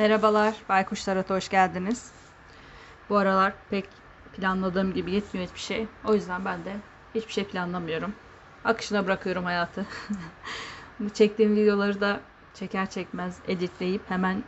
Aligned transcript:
Merhabalar, 0.00 0.54
Baykuş 0.68 1.04
Tarot'a 1.04 1.34
hoş 1.34 1.48
geldiniz. 1.48 2.12
Bu 3.10 3.16
aralar 3.16 3.52
pek 3.70 3.84
planladığım 4.32 4.94
gibi 4.94 5.10
yetmiyor 5.10 5.46
hiçbir 5.46 5.60
şey. 5.60 5.86
O 6.04 6.14
yüzden 6.14 6.44
ben 6.44 6.64
de 6.64 6.76
hiçbir 7.14 7.32
şey 7.32 7.44
planlamıyorum. 7.44 8.14
Akışına 8.64 9.06
bırakıyorum 9.06 9.44
hayatı. 9.44 9.86
Bu 11.00 11.10
çektiğim 11.10 11.56
videoları 11.56 12.00
da 12.00 12.20
çeker 12.54 12.90
çekmez 12.90 13.38
editleyip 13.48 14.10
hemen 14.10 14.42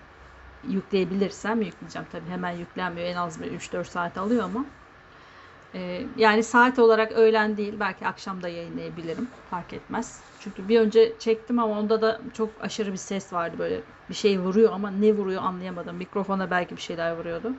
yükleyebilirsem 0.68 1.62
yükleyeceğim. 1.62 2.08
Tabii 2.12 2.30
hemen 2.30 2.52
yüklenmiyor. 2.52 3.08
En 3.08 3.16
az 3.16 3.42
bir 3.42 3.52
3-4 3.52 3.84
saat 3.84 4.18
alıyor 4.18 4.44
ama. 4.44 4.64
Ee, 5.74 6.06
yani 6.16 6.42
saat 6.42 6.78
olarak 6.78 7.12
öğlen 7.12 7.56
değil 7.56 7.74
belki 7.80 8.06
akşam 8.06 8.42
da 8.42 8.48
yayınlayabilirim. 8.48 9.28
Fark 9.50 9.72
etmez. 9.72 10.20
Çünkü 10.40 10.68
bir 10.68 10.80
önce 10.80 11.12
çektim 11.18 11.58
ama 11.58 11.78
onda 11.78 12.02
da 12.02 12.20
çok 12.34 12.50
aşırı 12.60 12.92
bir 12.92 12.96
ses 12.96 13.32
vardı 13.32 13.56
böyle 13.58 13.80
bir 14.10 14.14
şey 14.14 14.40
vuruyor 14.40 14.72
ama 14.72 14.90
ne 14.90 15.12
vuruyor 15.12 15.42
anlayamadım. 15.42 15.96
Mikrofona 15.96 16.50
belki 16.50 16.76
bir 16.76 16.80
şeyler 16.80 17.16
vuruyordu. 17.16 17.52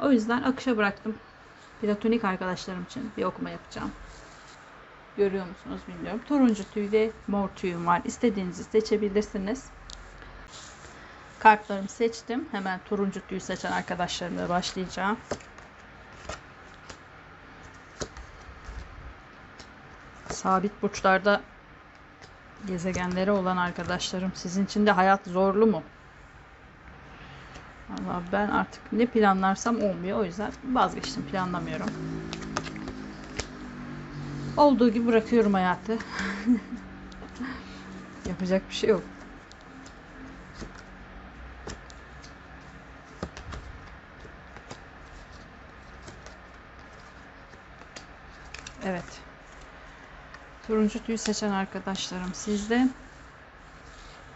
O 0.00 0.12
yüzden 0.12 0.42
akışa 0.42 0.76
bıraktım. 0.76 1.14
Platonik 1.80 2.24
arkadaşlarım 2.24 2.82
için 2.82 3.10
bir 3.16 3.24
okuma 3.24 3.50
yapacağım. 3.50 3.90
Görüyor 5.16 5.46
musunuz 5.46 5.80
bilmiyorum. 5.88 6.20
Turuncu 6.28 6.70
tüy 6.70 6.92
ve 6.92 7.10
mor 7.26 7.48
tüyüm 7.56 7.86
var. 7.86 8.02
İstediğinizi 8.04 8.64
seçebilirsiniz. 8.64 9.64
Kartlarımı 11.38 11.88
seçtim. 11.88 12.48
Hemen 12.52 12.80
turuncu 12.84 13.26
tüyü 13.26 13.40
seçen 13.40 13.72
arkadaşlarımla 13.72 14.48
başlayacağım. 14.48 15.16
Sabit 20.42 20.82
burçlarda 20.82 21.40
gezegenleri 22.66 23.30
olan 23.30 23.56
arkadaşlarım 23.56 24.32
sizin 24.34 24.64
için 24.64 24.86
de 24.86 24.90
hayat 24.90 25.26
zorlu 25.26 25.66
mu? 25.66 25.82
Valla 27.90 28.22
ben 28.32 28.48
artık 28.48 28.92
ne 28.92 29.06
planlarsam 29.06 29.82
olmuyor. 29.82 30.18
O 30.18 30.24
yüzden 30.24 30.52
vazgeçtim. 30.64 31.22
Planlamıyorum. 31.22 31.86
Olduğu 34.56 34.90
gibi 34.90 35.06
bırakıyorum 35.06 35.54
hayatı. 35.54 35.98
Yapacak 38.28 38.68
bir 38.68 38.74
şey 38.74 38.90
yok. 38.90 39.02
Evet. 48.84 49.22
Turuncu 50.72 51.04
tüy 51.04 51.16
seçen 51.16 51.50
arkadaşlarım 51.50 52.34
sizde. 52.34 52.88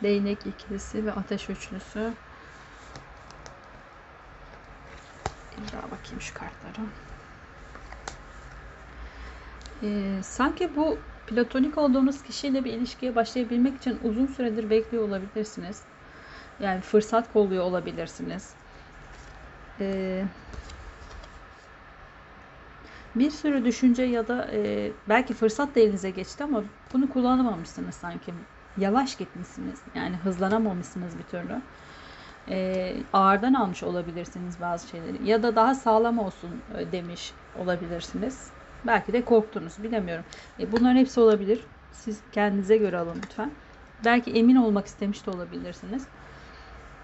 Değnek 0.02 0.46
ikilisi 0.46 1.06
ve 1.06 1.12
ateş 1.12 1.50
üçlüsü. 1.50 2.12
Bir 5.56 5.72
daha 5.72 5.82
bakayım 5.82 6.20
şu 6.20 6.34
kartlara. 6.34 6.86
Ee, 9.82 10.22
sanki 10.22 10.76
bu 10.76 10.98
platonik 11.26 11.78
olduğunuz 11.78 12.22
kişiyle 12.22 12.64
bir 12.64 12.72
ilişkiye 12.72 13.14
başlayabilmek 13.14 13.76
için 13.76 13.98
uzun 14.04 14.26
süredir 14.26 14.70
bekliyor 14.70 15.04
olabilirsiniz. 15.04 15.82
Yani 16.60 16.80
fırsat 16.80 17.32
kolluyor 17.32 17.64
olabilirsiniz. 17.64 18.50
Ee, 19.80 20.24
bir 23.18 23.30
sürü 23.30 23.64
düşünce 23.64 24.02
ya 24.02 24.28
da 24.28 24.48
e, 24.52 24.90
belki 25.08 25.34
fırsat 25.34 25.74
da 25.76 25.80
elinize 25.80 26.10
geçti 26.10 26.44
ama 26.44 26.62
bunu 26.92 27.08
kullanamamışsınız 27.08 27.94
sanki. 27.94 28.32
Yavaş 28.80 29.16
gitmişsiniz. 29.16 29.78
Yani 29.94 30.16
hızlanamamışsınız 30.16 31.18
bir 31.18 31.22
türlü. 31.22 31.60
E, 32.48 32.92
ağırdan 33.12 33.54
almış 33.54 33.82
olabilirsiniz 33.82 34.60
bazı 34.60 34.88
şeyleri. 34.88 35.28
Ya 35.28 35.42
da 35.42 35.56
daha 35.56 35.74
sağlam 35.74 36.18
olsun 36.18 36.50
e, 36.78 36.92
demiş 36.92 37.32
olabilirsiniz. 37.58 38.50
Belki 38.86 39.12
de 39.12 39.24
korktunuz. 39.24 39.82
Bilemiyorum. 39.82 40.24
E, 40.60 40.72
bunların 40.72 40.96
hepsi 40.96 41.20
olabilir. 41.20 41.60
Siz 41.92 42.20
kendinize 42.32 42.76
göre 42.76 42.98
alın 42.98 43.16
lütfen. 43.24 43.50
Belki 44.04 44.30
emin 44.30 44.56
olmak 44.56 44.86
istemiş 44.86 45.26
de 45.26 45.30
olabilirsiniz. 45.30 46.02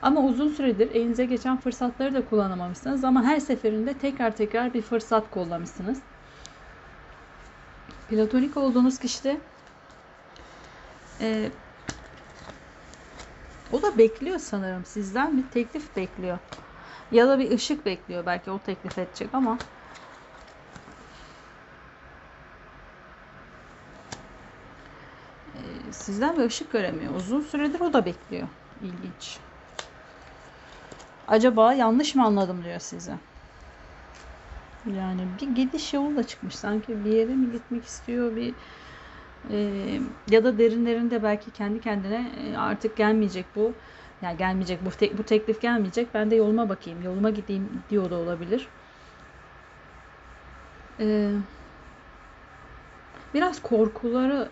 Ama 0.03 0.21
uzun 0.21 0.49
süredir 0.49 0.91
elinize 0.95 1.25
geçen 1.25 1.57
fırsatları 1.57 2.15
da 2.15 2.25
kullanamamışsınız. 2.25 3.05
Ama 3.05 3.23
her 3.23 3.41
seferinde 3.41 3.95
tekrar 3.95 4.37
tekrar 4.37 4.75
bir 4.75 4.83
fırsat 4.83 5.31
kollamışsınız. 5.31 5.99
Platonik 8.09 8.57
olduğunuz 8.57 8.99
kişide 8.99 9.41
e, 11.21 11.51
o 13.73 13.83
da 13.83 13.99
bekliyor 13.99 14.39
sanırım 14.39 14.85
sizden 14.85 15.39
bir 15.39 15.45
teklif 15.51 15.97
bekliyor. 15.97 16.39
Ya 17.13 17.29
da 17.29 17.39
bir 17.39 17.51
ışık 17.51 17.87
bekliyor 17.87 18.27
belki 18.27 18.51
o 18.51 18.59
teklif 18.59 18.99
edecek 18.99 19.29
ama 19.33 19.59
e, 25.55 25.93
sizden 25.93 26.39
bir 26.39 26.45
ışık 26.45 26.73
göremiyor. 26.73 27.15
Uzun 27.15 27.41
süredir 27.41 27.81
o 27.81 27.93
da 27.93 28.07
bekliyor. 28.07 28.49
İlginç. 28.83 29.39
Acaba 31.33 31.75
yanlış 31.75 32.15
mı 32.15 32.25
anladım 32.25 32.65
diyor 32.65 32.79
size. 32.79 33.13
Yani 34.87 35.21
bir 35.41 35.49
gidiş 35.49 35.95
yolu 35.95 36.17
da 36.17 36.27
çıkmış. 36.27 36.55
Sanki 36.55 37.05
bir 37.05 37.11
yere 37.11 37.35
mi 37.35 37.53
gitmek 37.53 37.85
istiyor 37.85 38.37
bir 38.37 38.55
e, 39.51 39.57
ya 40.31 40.45
da 40.45 40.59
derinlerinde 40.59 41.23
belki 41.23 41.51
kendi 41.51 41.81
kendine 41.81 42.31
e, 42.39 42.57
artık 42.57 42.97
gelmeyecek 42.97 43.45
bu. 43.57 43.73
Yani 44.23 44.39
gelmeyecek 44.39 44.85
bu, 44.87 44.91
te- 44.91 45.19
bu 45.19 45.23
teklif 45.23 45.61
gelmeyecek. 45.61 46.09
Ben 46.15 46.31
de 46.31 46.35
yoluma 46.35 46.69
bakayım, 46.69 47.03
yoluma 47.03 47.31
gideyim 47.31 47.69
diyor 47.91 48.11
da 48.11 48.17
olabilir. 48.17 48.69
E, 51.01 51.31
biraz 53.35 53.63
korkuları 53.63 54.49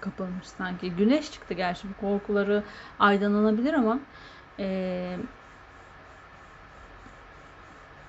kapılmış 0.00 0.46
sanki. 0.46 0.90
Güneş 0.90 1.32
çıktı 1.32 1.54
gerçi 1.54 1.88
bu 1.88 2.00
korkuları 2.00 2.62
aydınlanabilir 2.98 3.74
ama 3.74 3.98
e, 4.58 5.16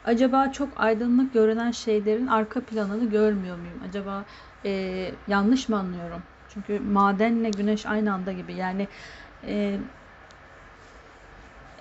acaba 0.04 0.52
çok 0.52 0.70
aydınlık 0.76 1.34
görünen 1.34 1.72
şeylerin 1.72 2.28
arka 2.28 2.62
planını 2.62 3.10
görmüyor 3.10 3.58
muyum? 3.58 3.82
Acaba 3.90 4.26
e, 4.66 5.12
yanlış 5.28 5.70
mı 5.70 5.78
anlıyorum? 5.78 6.24
Çünkü 6.48 6.80
madenle 6.80 7.50
güneş 7.50 7.86
aynı 7.86 8.14
anda 8.14 8.32
gibi. 8.32 8.54
Yani 8.54 8.88
e, 9.44 9.80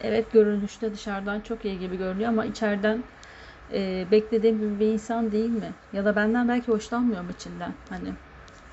evet 0.00 0.32
görünüşte 0.32 0.92
dışarıdan 0.92 1.40
çok 1.40 1.64
iyi 1.64 1.78
gibi 1.78 1.96
görünüyor 1.96 2.28
ama 2.28 2.44
içeriden 2.44 3.02
e, 3.72 4.06
beklediğim 4.10 4.58
gibi 4.58 4.80
bir 4.80 4.86
insan 4.86 5.32
değil 5.32 5.50
mi? 5.50 5.74
Ya 5.92 6.04
da 6.04 6.16
benden 6.16 6.48
belki 6.48 6.68
hoşlanmıyor 6.68 7.22
mu 7.22 7.30
içinden? 7.30 7.72
Hani 7.88 8.08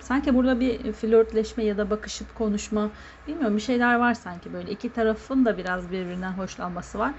sanki 0.02 0.36
burada 0.36 0.60
bir 0.60 0.94
flörtleşme 0.94 1.64
ya 1.64 1.78
da 1.78 1.90
bakışıp 1.90 2.36
konuşma 2.36 2.92
bilmiyorum 3.28 3.58
bir 3.58 3.62
şeyler 3.62 3.96
var 3.96 4.14
sanki 4.14 4.54
böyle 4.54 4.72
iki 4.72 4.94
tarafın 4.94 5.46
da 5.46 5.58
biraz 5.58 5.92
birbirinden 5.92 6.32
hoşlanması 6.32 7.00
var. 7.00 7.14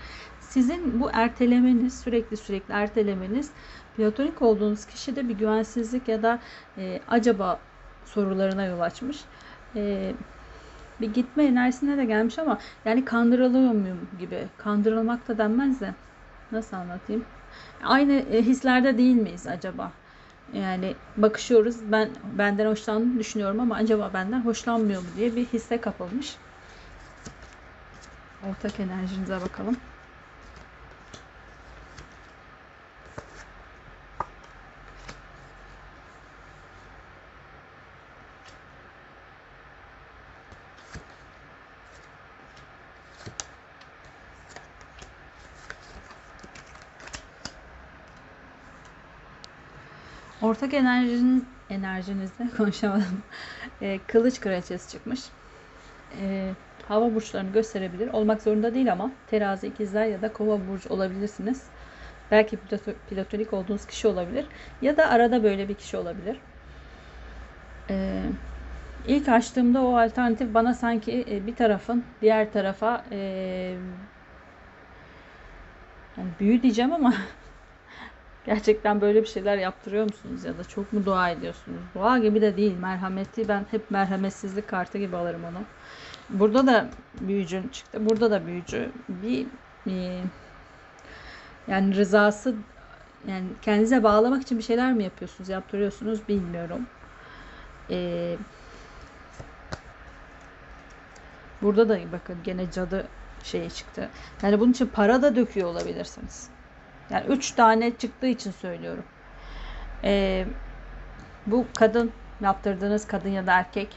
Sizin 0.51 1.01
bu 1.01 1.11
ertelemeniz, 1.13 2.01
sürekli 2.01 2.37
sürekli 2.37 2.75
ertelemeniz 2.75 3.51
platonik 3.97 4.43
olduğunuz 4.43 4.87
kişide 4.87 5.29
bir 5.29 5.35
güvensizlik 5.35 6.09
ya 6.09 6.23
da 6.23 6.39
e, 6.79 7.01
acaba 7.09 7.59
sorularına 8.05 8.65
yol 8.65 8.81
açmış. 8.81 9.19
E, 9.77 10.13
bir 11.01 11.15
gitme 11.15 11.45
enerjisine 11.45 11.97
de 11.97 12.05
gelmiş 12.05 12.39
ama 12.39 12.59
yani 12.85 13.05
kandırılıyor 13.05 13.73
muyum 13.73 13.99
gibi. 14.21 14.47
Kandırılmak 14.57 15.29
da 15.29 15.39
denmez 15.39 15.81
de 15.81 15.95
nasıl 16.53 16.77
anlatayım? 16.77 17.25
Aynı 17.85 18.13
e, 18.13 18.43
hislerde 18.43 18.99
değil 18.99 19.17
miyiz 19.17 19.47
acaba? 19.47 19.93
Yani 20.55 20.95
bakışıyoruz. 21.17 21.77
Ben 21.93 22.09
benden 22.39 22.67
hoşlandığını 22.67 23.19
düşünüyorum 23.19 23.61
ama 23.61 23.75
acaba 23.75 24.11
benden 24.15 24.41
hoşlanmıyor 24.41 25.03
mu 25.03 25.09
diye 25.17 25.37
bir 25.37 25.45
hisse 25.45 25.81
kapılmış. 25.81 26.37
Ortak 28.49 28.81
enerjinize 28.81 29.41
bakalım. 29.41 29.77
Ortak 50.51 50.75
enerjinin 50.75 51.45
enerjinizde 51.71 52.47
konuşamadım. 52.57 53.23
E, 53.83 53.99
kılıç 54.07 54.41
kraliçesi 54.41 54.91
çıkmış. 54.91 55.21
E, 56.21 56.51
hava 56.89 57.15
burçlarını 57.15 57.53
gösterebilir. 57.53 58.09
Olmak 58.09 58.43
zorunda 58.43 58.75
değil 58.75 58.93
ama 58.93 59.11
terazi, 59.27 59.67
ikizler 59.67 60.07
ya 60.07 60.23
da 60.23 60.33
kova 60.33 60.59
burcu 60.69 60.89
olabilirsiniz. 60.89 61.63
Belki 62.31 62.57
plato- 62.57 62.95
platonik 63.11 63.53
olduğunuz 63.53 63.87
kişi 63.87 64.09
olabilir. 64.09 64.47
Ya 64.83 64.97
da 64.97 65.09
arada 65.09 65.43
böyle 65.43 65.69
bir 65.69 65.75
kişi 65.75 65.97
olabilir. 65.97 66.37
E, 67.91 68.23
ilk 69.07 69.29
açtığımda 69.29 69.83
o 69.83 69.97
alternatif 69.97 70.55
bana 70.55 70.75
sanki 70.75 71.25
e, 71.31 71.47
bir 71.47 71.57
tarafın 71.57 72.05
diğer 72.23 72.53
tarafa 72.53 73.05
e, 73.11 73.19
Yani 76.19 76.29
büyü 76.41 76.63
diyeceğim 76.63 76.93
ama 76.93 77.15
gerçekten 78.47 79.01
böyle 79.01 79.23
bir 79.23 79.27
şeyler 79.27 79.57
yaptırıyor 79.59 80.05
musunuz 80.05 80.45
ya 80.45 80.59
da 80.59 80.65
çok 80.65 80.93
mu 80.93 81.05
dua 81.05 81.31
ediyorsunuz? 81.31 81.81
Dua 81.95 82.19
gibi 82.19 82.41
de 82.41 82.57
değil. 82.57 82.77
Merhameti 82.77 83.49
ben 83.49 83.67
hep 83.71 83.91
merhametsizlik 83.91 84.69
kartı 84.69 84.99
gibi 84.99 85.17
alırım 85.17 85.45
onu. 85.45 85.63
Burada 86.31 86.67
da 86.67 86.91
büyücü 87.21 87.63
çıktı. 87.73 88.09
Burada 88.11 88.31
da 88.31 88.47
büyücü. 88.47 88.91
Bir 89.09 89.47
e, 89.87 90.21
yani 91.69 91.97
rızası 91.97 92.55
yani 93.29 93.47
kendinize 93.63 94.03
bağlamak 94.03 94.43
için 94.43 94.59
bir 94.59 94.63
şeyler 94.63 94.93
mi 94.93 95.05
yapıyorsunuz, 95.05 95.49
yaptırıyorsunuz 95.49 96.29
bilmiyorum. 96.29 96.87
Ee, 97.91 98.37
burada 101.63 101.89
da 101.89 101.99
bakın 102.13 102.37
gene 102.45 102.71
cadı 102.71 103.07
şeyi 103.43 103.71
çıktı. 103.71 104.09
Yani 104.43 104.61
bunun 104.61 104.71
için 104.71 104.87
para 104.87 105.23
da 105.23 105.37
döküyor 105.37 105.69
olabilirsiniz. 105.69 106.49
Yani 107.11 107.27
üç 107.29 107.51
tane 107.51 107.97
çıktığı 107.97 108.27
için 108.27 108.51
söylüyorum. 108.51 109.05
Ee, 110.05 110.47
bu 111.47 111.67
kadın 111.75 112.11
yaptırdığınız 112.41 113.07
kadın 113.07 113.29
ya 113.29 113.47
da 113.47 113.53
erkek 113.53 113.89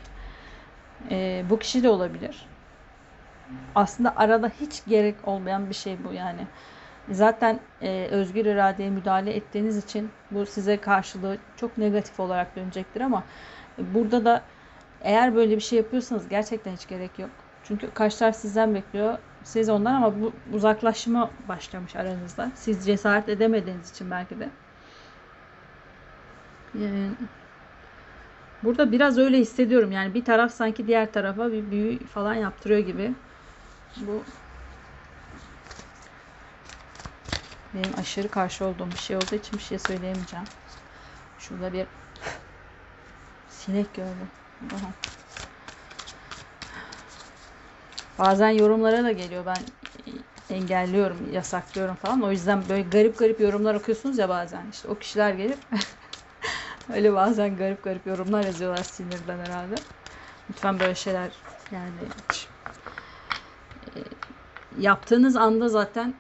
ee, 1.11 1.43
bu 1.49 1.59
kişi 1.59 1.83
de 1.83 1.89
olabilir. 1.89 2.45
Aslında 3.75 4.13
arada 4.15 4.51
hiç 4.61 4.85
gerek 4.85 5.15
olmayan 5.27 5.69
bir 5.69 5.75
şey 5.75 5.97
bu 6.09 6.13
yani. 6.13 6.41
Zaten 7.11 7.59
e, 7.81 8.07
özgür 8.11 8.45
iradeye 8.45 8.89
müdahale 8.89 9.35
ettiğiniz 9.35 9.77
için 9.77 10.09
bu 10.31 10.45
size 10.45 10.77
karşılığı 10.77 11.37
çok 11.57 11.77
negatif 11.77 12.19
olarak 12.19 12.55
dönecektir 12.55 13.01
ama 13.01 13.23
burada 13.77 14.25
da 14.25 14.41
eğer 15.01 15.35
böyle 15.35 15.55
bir 15.55 15.61
şey 15.61 15.77
yapıyorsanız 15.77 16.29
gerçekten 16.29 16.71
hiç 16.71 16.87
gerek 16.87 17.19
yok. 17.19 17.29
Çünkü 17.63 17.91
karşı 17.91 18.33
sizden 18.33 18.75
bekliyor. 18.75 19.17
Siz 19.43 19.69
ondan 19.69 19.93
ama 19.93 20.21
bu 20.21 20.33
uzaklaşma 20.53 21.29
başlamış 21.47 21.95
aranızda. 21.95 22.51
Siz 22.55 22.85
cesaret 22.85 23.29
edemediğiniz 23.29 23.91
için 23.91 24.11
belki 24.11 24.39
de. 24.39 24.49
Yani 26.79 27.11
burada 28.63 28.91
biraz 28.91 29.17
öyle 29.17 29.39
hissediyorum. 29.39 29.91
Yani 29.91 30.13
bir 30.13 30.25
taraf 30.25 30.51
sanki 30.53 30.87
diğer 30.87 31.11
tarafa 31.13 31.51
bir 31.51 31.71
büyü 31.71 31.99
falan 32.07 32.33
yaptırıyor 32.33 32.79
gibi. 32.79 33.11
Bu 33.97 34.23
benim 37.75 37.99
aşırı 37.99 38.31
karşı 38.31 38.65
olduğum 38.65 38.87
bir 38.93 38.99
şey 38.99 39.17
olduğu 39.17 39.35
için 39.35 39.57
bir 39.57 39.63
şey 39.63 39.79
söyleyemeyeceğim. 39.79 40.45
Şurada 41.39 41.73
bir 41.73 41.85
sinek 43.49 43.93
gördüm. 43.93 44.27
Aha. 44.75 44.93
Bazen 48.23 48.49
yorumlara 48.49 49.03
da 49.03 49.11
geliyor. 49.11 49.45
Ben 49.45 49.59
engelliyorum, 50.49 51.33
yasaklıyorum 51.33 51.95
falan. 51.95 52.21
O 52.21 52.31
yüzden 52.31 52.69
böyle 52.69 52.81
garip 52.89 53.19
garip 53.19 53.39
yorumlar 53.39 53.75
okuyorsunuz 53.75 54.17
ya 54.17 54.29
bazen. 54.29 54.61
İşte 54.71 54.87
o 54.87 54.95
kişiler 54.95 55.33
gelip 55.33 55.59
öyle 56.93 57.13
bazen 57.13 57.57
garip 57.57 57.83
garip 57.83 58.07
yorumlar 58.07 58.45
yazıyorlar 58.45 58.83
sinirden 58.83 59.39
herhalde. 59.39 59.75
Lütfen 60.49 60.79
böyle 60.79 60.95
şeyler 60.95 61.31
yani 61.71 61.99
e, 63.95 64.03
yaptığınız 64.77 65.35
anda 65.35 65.69
zaten 65.69 66.13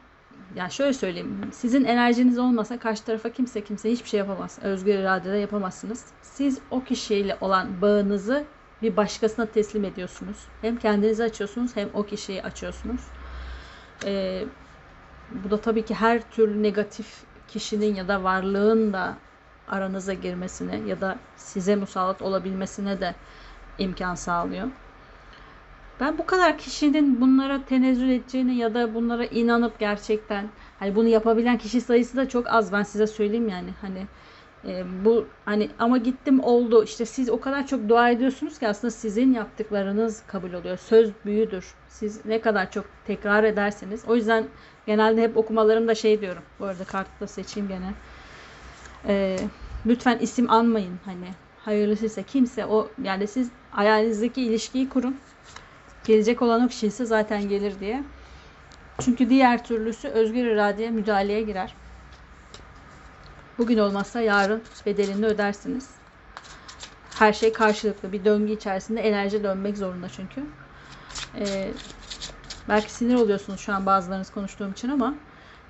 yani 0.55 0.71
şöyle 0.71 0.93
söyleyeyim. 0.93 1.49
Sizin 1.53 1.83
enerjiniz 1.83 2.39
olmasa 2.39 2.79
karşı 2.79 3.03
tarafa 3.05 3.29
kimse 3.29 3.63
kimse 3.63 3.91
hiçbir 3.91 4.09
şey 4.09 4.17
yapamaz. 4.17 4.59
Özgür 4.61 4.93
iradede 4.93 5.37
yapamazsınız. 5.37 6.05
Siz 6.21 6.59
o 6.69 6.83
kişiyle 6.83 7.37
olan 7.41 7.81
bağınızı 7.81 8.47
bir 8.83 8.97
başkasına 8.97 9.45
teslim 9.45 9.85
ediyorsunuz. 9.85 10.37
Hem 10.61 10.77
kendinizi 10.77 11.23
açıyorsunuz 11.23 11.75
hem 11.75 11.89
o 11.93 12.03
kişiyi 12.03 12.43
açıyorsunuz. 12.43 13.01
Ee, 14.05 14.43
bu 15.45 15.51
da 15.51 15.61
tabii 15.61 15.85
ki 15.85 15.95
her 15.95 16.31
türlü 16.31 16.63
negatif 16.63 17.23
kişinin 17.47 17.95
ya 17.95 18.07
da 18.07 18.23
varlığın 18.23 18.93
da 18.93 19.15
aranıza 19.67 20.13
girmesine 20.13 20.79
ya 20.87 21.01
da 21.01 21.17
size 21.37 21.75
musallat 21.75 22.21
olabilmesine 22.21 23.01
de 23.01 23.15
imkan 23.79 24.15
sağlıyor. 24.15 24.67
Ben 25.99 26.17
bu 26.17 26.25
kadar 26.25 26.57
kişinin 26.57 27.21
bunlara 27.21 27.65
tenezzül 27.65 28.09
edeceğini 28.09 28.55
ya 28.55 28.73
da 28.73 28.95
bunlara 28.95 29.25
inanıp 29.25 29.79
gerçekten 29.79 30.45
hani 30.79 30.95
bunu 30.95 31.07
yapabilen 31.07 31.57
kişi 31.57 31.81
sayısı 31.81 32.17
da 32.17 32.29
çok 32.29 32.47
az 32.47 32.71
ben 32.71 32.83
size 32.83 33.07
söyleyeyim 33.07 33.49
yani 33.49 33.69
hani 33.81 34.07
e, 34.67 34.83
bu 35.05 35.25
hani 35.45 35.69
ama 35.79 35.97
gittim 35.97 36.43
oldu. 36.43 36.83
İşte 36.83 37.05
siz 37.05 37.29
o 37.29 37.39
kadar 37.39 37.67
çok 37.67 37.89
dua 37.89 38.09
ediyorsunuz 38.09 38.59
ki 38.59 38.67
aslında 38.67 38.91
sizin 38.91 39.33
yaptıklarınız 39.33 40.23
kabul 40.27 40.53
oluyor. 40.53 40.77
Söz 40.77 41.11
büyüdür. 41.25 41.73
Siz 41.89 42.25
ne 42.25 42.41
kadar 42.41 42.71
çok 42.71 42.85
tekrar 43.05 43.43
ederseniz. 43.43 44.05
O 44.07 44.15
yüzden 44.15 44.45
genelde 44.85 45.21
hep 45.21 45.37
okumalarımda 45.37 45.95
şey 45.95 46.21
diyorum. 46.21 46.43
Bu 46.59 46.65
arada 46.65 46.83
kartı 46.83 47.11
da 47.19 47.27
seçeyim 47.27 47.69
gene. 47.69 47.93
E, 49.07 49.37
lütfen 49.85 50.17
isim 50.17 50.51
anmayın. 50.51 50.99
Hani 51.05 51.27
hayırlısıysa 51.65 52.21
kimse 52.21 52.65
o 52.65 52.87
yani 53.03 53.27
siz 53.27 53.49
hayalinizdeki 53.71 54.41
ilişkiyi 54.41 54.89
kurun. 54.89 55.17
Gelecek 56.05 56.41
olan 56.41 56.65
o 56.65 56.67
kişi 56.67 56.87
ise 56.87 57.05
zaten 57.05 57.49
gelir 57.49 57.79
diye. 57.79 58.03
Çünkü 59.01 59.29
diğer 59.29 59.63
türlüsü 59.63 60.07
özgür 60.07 60.45
iradeye 60.45 60.91
müdahaleye 60.91 61.41
girer. 61.41 61.75
Bugün 63.57 63.77
olmazsa 63.77 64.21
yarın 64.21 64.61
bedelini 64.85 65.25
ödersiniz. 65.25 65.89
Her 67.19 67.33
şey 67.33 67.53
karşılıklı 67.53 68.11
bir 68.11 68.25
döngü 68.25 68.51
içerisinde 68.51 69.01
enerji 69.01 69.43
dönmek 69.43 69.77
zorunda 69.77 70.09
çünkü. 70.09 70.43
Ee, 71.39 71.71
belki 72.69 72.91
sinir 72.91 73.15
oluyorsunuz 73.15 73.59
şu 73.59 73.73
an 73.73 73.85
bazılarınız 73.85 74.31
konuştuğum 74.31 74.71
için 74.71 74.89
ama 74.89 75.15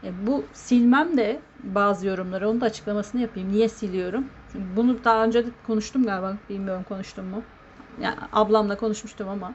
e, 0.03 0.27
bu 0.27 0.43
silmem 0.53 1.17
de 1.17 1.39
bazı 1.63 2.07
yorumları 2.07 2.49
onun 2.49 2.61
da 2.61 2.65
açıklamasını 2.65 3.21
yapayım. 3.21 3.51
Niye 3.51 3.69
siliyorum? 3.69 4.25
Çünkü 4.51 4.65
bunu 4.75 5.03
daha 5.03 5.23
önce 5.23 5.45
de 5.45 5.49
konuştum 5.67 6.05
galiba. 6.05 6.37
Bilmiyorum 6.49 6.83
konuştum 6.89 7.25
mu. 7.25 7.43
Yani 8.01 8.15
ablamla 8.33 8.77
konuşmuştum 8.77 9.29
ama 9.29 9.53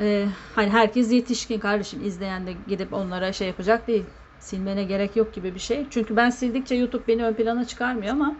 ee, 0.00 0.26
hani 0.54 0.70
herkes 0.70 1.12
yetişkin 1.12 1.58
kardeşim 1.58 2.06
izleyen 2.06 2.46
de 2.46 2.54
gidip 2.68 2.92
onlara 2.92 3.32
şey 3.32 3.48
yapacak 3.48 3.86
değil. 3.86 4.04
Silmene 4.40 4.84
gerek 4.84 5.16
yok 5.16 5.34
gibi 5.34 5.54
bir 5.54 5.60
şey. 5.60 5.86
Çünkü 5.90 6.16
ben 6.16 6.30
sildikçe 6.30 6.74
YouTube 6.74 7.06
beni 7.08 7.24
ön 7.24 7.34
plana 7.34 7.64
çıkarmıyor 7.64 8.12
ama 8.12 8.36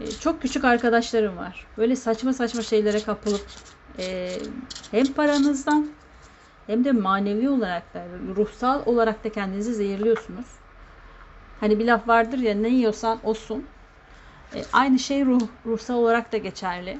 e, 0.00 0.10
çok 0.12 0.42
küçük 0.42 0.64
arkadaşlarım 0.64 1.36
var. 1.36 1.66
Böyle 1.78 1.96
saçma 1.96 2.32
saçma 2.32 2.62
şeylere 2.62 3.02
kapılıp 3.02 3.46
e, 3.98 4.28
hem 4.90 5.12
paranızdan 5.12 5.88
hem 6.66 6.84
de 6.84 6.92
manevi 6.92 7.48
olarak 7.48 7.94
da 7.94 8.04
ruhsal 8.36 8.86
olarak 8.86 9.24
da 9.24 9.32
kendinizi 9.32 9.74
zehirliyorsunuz. 9.74 10.46
Hani 11.60 11.78
bir 11.78 11.86
laf 11.86 12.08
vardır 12.08 12.38
ya 12.38 12.54
ne 12.54 12.68
yiyorsan 12.68 13.18
olsun. 13.24 13.64
E, 14.54 14.64
aynı 14.72 14.98
şey 14.98 15.24
ruh, 15.24 15.48
ruhsal 15.66 15.94
olarak 15.94 16.32
da 16.32 16.36
geçerli. 16.36 16.98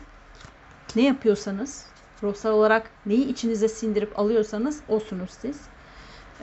Ne 0.96 1.02
yapıyorsanız 1.02 1.84
ruhsal 2.22 2.52
olarak 2.52 2.90
neyi 3.06 3.28
içinize 3.28 3.68
sindirip 3.68 4.18
alıyorsanız 4.18 4.80
olsunuz 4.88 5.30
siz. 5.40 5.60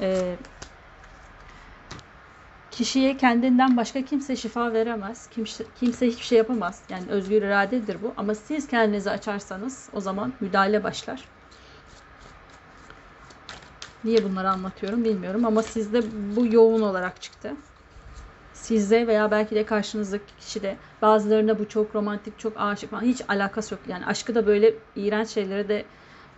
Ee, 0.01 0.35
kişiye 2.75 3.17
kendinden 3.17 3.77
başka 3.77 4.01
kimse 4.01 4.35
şifa 4.35 4.73
veremez. 4.73 5.27
Kimse, 5.27 5.63
kimse 5.79 6.07
hiçbir 6.07 6.23
şey 6.23 6.37
yapamaz. 6.37 6.81
Yani 6.89 7.03
özgür 7.09 7.41
iradedir 7.41 7.97
bu. 8.03 8.13
Ama 8.17 8.35
siz 8.35 8.67
kendinizi 8.67 9.11
açarsanız 9.11 9.89
o 9.93 10.01
zaman 10.01 10.33
müdahale 10.39 10.83
başlar. 10.83 11.25
Niye 14.03 14.23
bunları 14.23 14.49
anlatıyorum 14.49 15.03
bilmiyorum 15.03 15.45
ama 15.45 15.63
sizde 15.63 16.01
bu 16.35 16.45
yoğun 16.45 16.81
olarak 16.81 17.21
çıktı. 17.21 17.51
Sizde 18.53 19.07
veya 19.07 19.31
belki 19.31 19.55
de 19.55 19.65
karşınızdaki 19.65 20.35
kişide 20.39 20.75
bazılarına 21.01 21.59
bu 21.59 21.69
çok 21.69 21.95
romantik, 21.95 22.39
çok 22.39 22.53
aşık 22.57 22.91
falan 22.91 23.01
hiç 23.01 23.21
alakası 23.27 23.73
yok. 23.73 23.81
Yani 23.87 24.05
aşkı 24.05 24.35
da 24.35 24.47
böyle 24.47 24.73
iğrenç 24.95 25.29
şeylere 25.29 25.69
de 25.69 25.85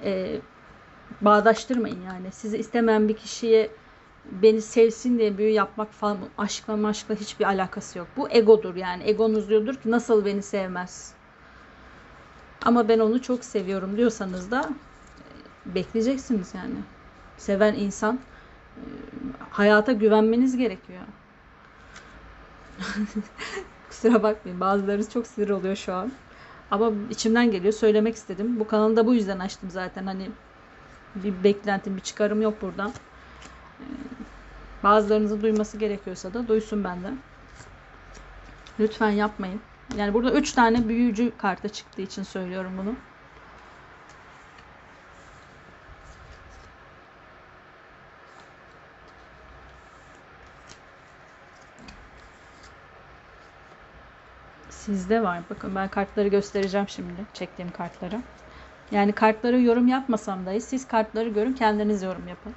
e, 0.04 0.42
bağdaştırmayın 1.22 2.02
yani. 2.02 2.32
Sizi 2.32 2.58
istemeyen 2.58 3.10
bir 3.10 3.16
kişiye 3.16 3.70
beni 4.32 4.62
sevsin 4.62 5.20
diye 5.20 5.38
büyü 5.38 5.50
yapmak 5.50 5.94
falan 5.94 6.18
aşkla 6.38 6.78
maşkla 6.78 7.16
hiçbir 7.16 7.46
alakası 7.46 8.00
yok. 8.00 8.08
Bu 8.18 8.30
egodur 8.30 8.76
yani. 8.76 9.04
Egonuz 9.04 9.50
diyordur 9.50 9.76
ki 9.76 9.92
nasıl 9.92 10.26
beni 10.26 10.44
sevmez. 10.44 11.14
Ama 12.66 12.88
ben 12.90 13.00
onu 13.00 13.22
çok 13.22 13.46
seviyorum 13.46 13.98
diyorsanız 13.98 14.52
da 14.52 14.70
e, 15.72 15.76
bekleyeceksiniz 15.76 16.54
yani. 16.54 16.76
Seven 17.38 17.74
insan 17.74 18.16
e, 18.16 18.82
hayata 19.50 19.92
güvenmeniz 19.92 20.58
gerekiyor. 20.58 21.02
Kusura 23.90 24.24
bakmayın. 24.24 24.60
Bazıları 24.60 25.10
çok 25.10 25.28
sinir 25.28 25.50
oluyor 25.50 25.76
şu 25.76 25.94
an. 25.94 26.12
Ama 26.72 26.92
içimden 27.10 27.52
geliyor. 27.52 27.74
Söylemek 27.74 28.16
istedim. 28.16 28.60
Bu 28.60 28.68
kanalı 28.68 28.98
da 28.98 29.06
bu 29.06 29.14
yüzden 29.14 29.40
açtım 29.40 29.70
zaten. 29.70 30.06
Hani 30.06 30.30
bir 31.16 31.44
beklentim, 31.44 31.96
bir 31.96 32.02
çıkarım 32.02 32.42
yok 32.42 32.62
buradan. 32.62 32.92
Bazılarınızın 34.84 35.42
duyması 35.42 35.78
gerekiyorsa 35.78 36.34
da 36.34 36.48
duysun 36.48 36.84
benden. 36.84 37.18
Lütfen 38.80 39.10
yapmayın. 39.10 39.62
Yani 39.98 40.14
burada 40.14 40.32
3 40.32 40.52
tane 40.52 40.88
büyücü 40.88 41.32
karta 41.38 41.70
çıktığı 41.70 42.02
için 42.02 42.24
söylüyorum 42.24 42.72
bunu. 42.78 42.96
Sizde 54.70 55.24
var. 55.24 55.42
Bakın 55.50 55.76
ben 55.76 55.88
kartları 55.88 56.28
göstereceğim 56.28 56.90
şimdi. 56.90 57.26
Çektiğim 57.34 57.72
kartları. 57.72 58.22
Yani 58.92 59.12
kartları 59.12 59.62
yorum 59.62 59.88
yapmasam 59.88 60.46
dahi 60.46 60.62
siz 60.62 60.88
kartları 60.88 61.30
görün 61.30 61.54
kendiniz 61.54 62.04
yorum 62.04 62.28
yapın. 62.28 62.54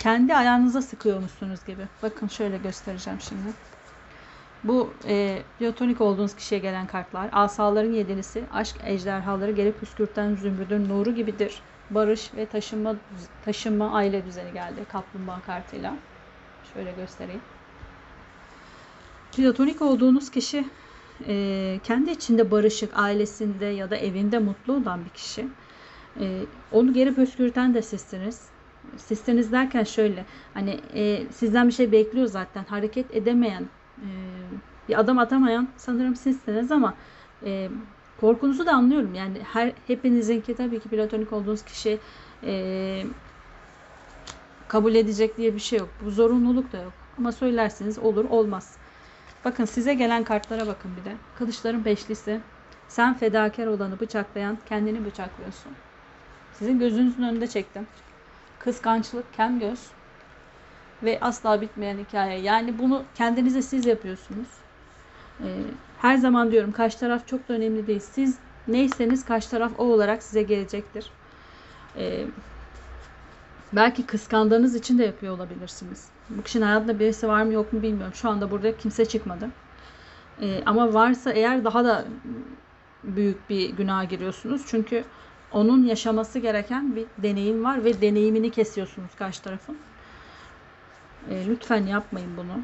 Kendi 0.00 0.34
ayağınıza 0.34 0.82
sıkıyormuşsunuz 0.82 1.64
gibi. 1.64 1.82
Bakın 2.02 2.28
şöyle 2.28 2.58
göstereceğim 2.58 3.20
şimdi. 3.20 3.52
Bu 4.64 4.92
e, 5.08 5.42
platonik 5.58 6.00
olduğunuz 6.00 6.36
kişiye 6.36 6.60
gelen 6.60 6.86
kartlar. 6.86 7.28
Asaların 7.32 7.92
yedilisi, 7.92 8.44
aşk 8.52 8.76
ejderhaları 8.84 9.52
gelip 9.52 9.80
püskürten 9.80 10.34
zümrüdün 10.34 10.88
nuru 10.88 11.14
gibidir. 11.14 11.62
Barış 11.90 12.34
ve 12.36 12.46
taşınma 12.46 12.94
taşınma 13.44 13.92
aile 13.92 14.26
düzeni 14.26 14.52
geldi 14.52 14.80
kaplumbağa 14.92 15.40
kartıyla. 15.46 15.94
Şöyle 16.74 16.92
göstereyim. 16.92 17.40
Platonik 19.32 19.82
olduğunuz 19.82 20.30
kişi 20.30 20.64
e, 21.26 21.80
kendi 21.84 22.10
içinde 22.10 22.50
barışık, 22.50 22.98
ailesinde 22.98 23.66
ya 23.66 23.90
da 23.90 23.96
evinde 23.96 24.38
mutlu 24.38 24.72
olan 24.72 25.04
bir 25.04 25.10
kişi. 25.10 25.48
E, 26.20 26.40
onu 26.72 26.92
geri 26.92 27.14
püskürten 27.14 27.74
de 27.74 27.82
sizsiniz. 27.82 28.49
Sizsiniz 28.96 29.52
derken 29.52 29.84
şöyle, 29.84 30.24
hani 30.54 30.80
e, 30.94 31.22
sizden 31.30 31.68
bir 31.68 31.72
şey 31.72 31.92
bekliyor 31.92 32.26
zaten, 32.26 32.64
hareket 32.64 33.16
edemeyen, 33.16 33.62
e, 33.98 34.08
bir 34.88 35.00
adım 35.00 35.18
atamayan 35.18 35.68
sanırım 35.76 36.16
sizsiniz 36.16 36.72
ama 36.72 36.94
e, 37.44 37.68
korkunuzu 38.20 38.66
da 38.66 38.72
anlıyorum. 38.72 39.14
Yani 39.14 39.38
her 39.52 39.72
hepinizinki 39.86 40.54
tabii 40.54 40.80
ki 40.80 40.88
platonik 40.88 41.32
olduğunuz 41.32 41.64
kişi 41.64 41.98
e, 42.44 43.04
kabul 44.68 44.94
edecek 44.94 45.36
diye 45.36 45.54
bir 45.54 45.60
şey 45.60 45.78
yok. 45.78 45.88
Bu 46.04 46.10
zorunluluk 46.10 46.72
da 46.72 46.76
yok. 46.78 46.92
Ama 47.18 47.32
söylersiniz 47.32 47.98
olur 47.98 48.24
olmaz. 48.24 48.76
Bakın 49.44 49.64
size 49.64 49.94
gelen 49.94 50.24
kartlara 50.24 50.66
bakın 50.66 50.90
bir 51.00 51.10
de. 51.10 51.14
Kılıçların 51.38 51.84
beşlisi. 51.84 52.40
Sen 52.88 53.14
fedakar 53.14 53.66
olanı 53.66 54.00
bıçaklayan 54.00 54.58
kendini 54.68 55.04
bıçaklıyorsun. 55.04 55.72
Sizin 56.52 56.78
gözünüzün 56.78 57.22
önünde 57.22 57.46
çektim. 57.46 57.86
Kıskançlık, 58.60 59.34
kem 59.34 59.58
göz 59.58 59.80
ve 61.02 61.18
asla 61.20 61.60
bitmeyen 61.60 61.98
hikaye. 61.98 62.40
Yani 62.40 62.78
bunu 62.78 63.02
kendinize 63.14 63.62
siz 63.62 63.86
yapıyorsunuz. 63.86 64.48
Ee, 65.44 65.56
her 65.98 66.16
zaman 66.16 66.52
diyorum 66.52 66.72
karşı 66.72 66.98
taraf 66.98 67.28
çok 67.28 67.48
da 67.48 67.52
önemli 67.52 67.86
değil. 67.86 68.00
Siz 68.00 68.38
neyseniz 68.68 69.24
karşı 69.24 69.50
taraf 69.50 69.72
o 69.78 69.84
olarak 69.84 70.22
size 70.22 70.42
gelecektir. 70.42 71.10
Ee, 71.96 72.26
belki 73.72 74.06
kıskandığınız 74.06 74.74
için 74.74 74.98
de 74.98 75.04
yapıyor 75.04 75.34
olabilirsiniz. 75.34 76.08
Bu 76.30 76.42
kişinin 76.42 76.64
hayatında 76.64 76.98
birisi 76.98 77.28
var 77.28 77.42
mı 77.42 77.52
yok 77.52 77.72
mu 77.72 77.82
bilmiyorum. 77.82 78.14
Şu 78.14 78.30
anda 78.30 78.50
burada 78.50 78.76
kimse 78.76 79.04
çıkmadı. 79.04 79.48
Ee, 80.40 80.62
ama 80.66 80.94
varsa 80.94 81.32
eğer 81.32 81.64
daha 81.64 81.84
da 81.84 82.04
büyük 83.04 83.50
bir 83.50 83.70
günaha 83.70 84.08
giriyorsunuz. 84.08 84.62
Çünkü 84.66 85.04
onun 85.52 85.84
yaşaması 85.84 86.38
gereken 86.38 86.96
bir 86.96 87.06
deneyim 87.18 87.64
var 87.64 87.84
ve 87.84 88.00
deneyimini 88.00 88.50
kesiyorsunuz 88.50 89.14
karşı 89.18 89.42
tarafın. 89.42 89.78
E, 91.30 91.46
lütfen 91.46 91.86
yapmayın 91.86 92.36
bunu. 92.36 92.60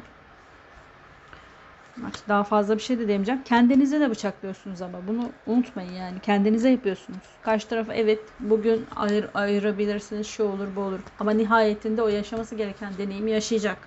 Daha 2.27 2.43
fazla 2.43 2.77
bir 2.77 2.81
şey 2.81 2.99
de 2.99 3.07
demeyeceğim. 3.07 3.43
Kendinize 3.43 3.99
de 3.99 4.09
bıçaklıyorsunuz 4.09 4.81
ama 4.81 5.07
bunu 5.07 5.29
unutmayın 5.47 5.91
yani. 5.91 6.19
Kendinize 6.19 6.69
yapıyorsunuz. 6.69 7.19
Karşı 7.41 7.67
tarafa 7.67 7.93
evet 7.93 8.19
bugün 8.39 8.85
ayır, 8.95 9.25
ayırabilirsiniz 9.33 10.27
şu 10.27 10.43
olur 10.43 10.67
bu 10.75 10.81
olur. 10.81 10.99
Ama 11.19 11.31
nihayetinde 11.31 12.01
o 12.01 12.07
yaşaması 12.07 12.55
gereken 12.55 12.93
deneyimi 12.97 13.31
yaşayacak. 13.31 13.77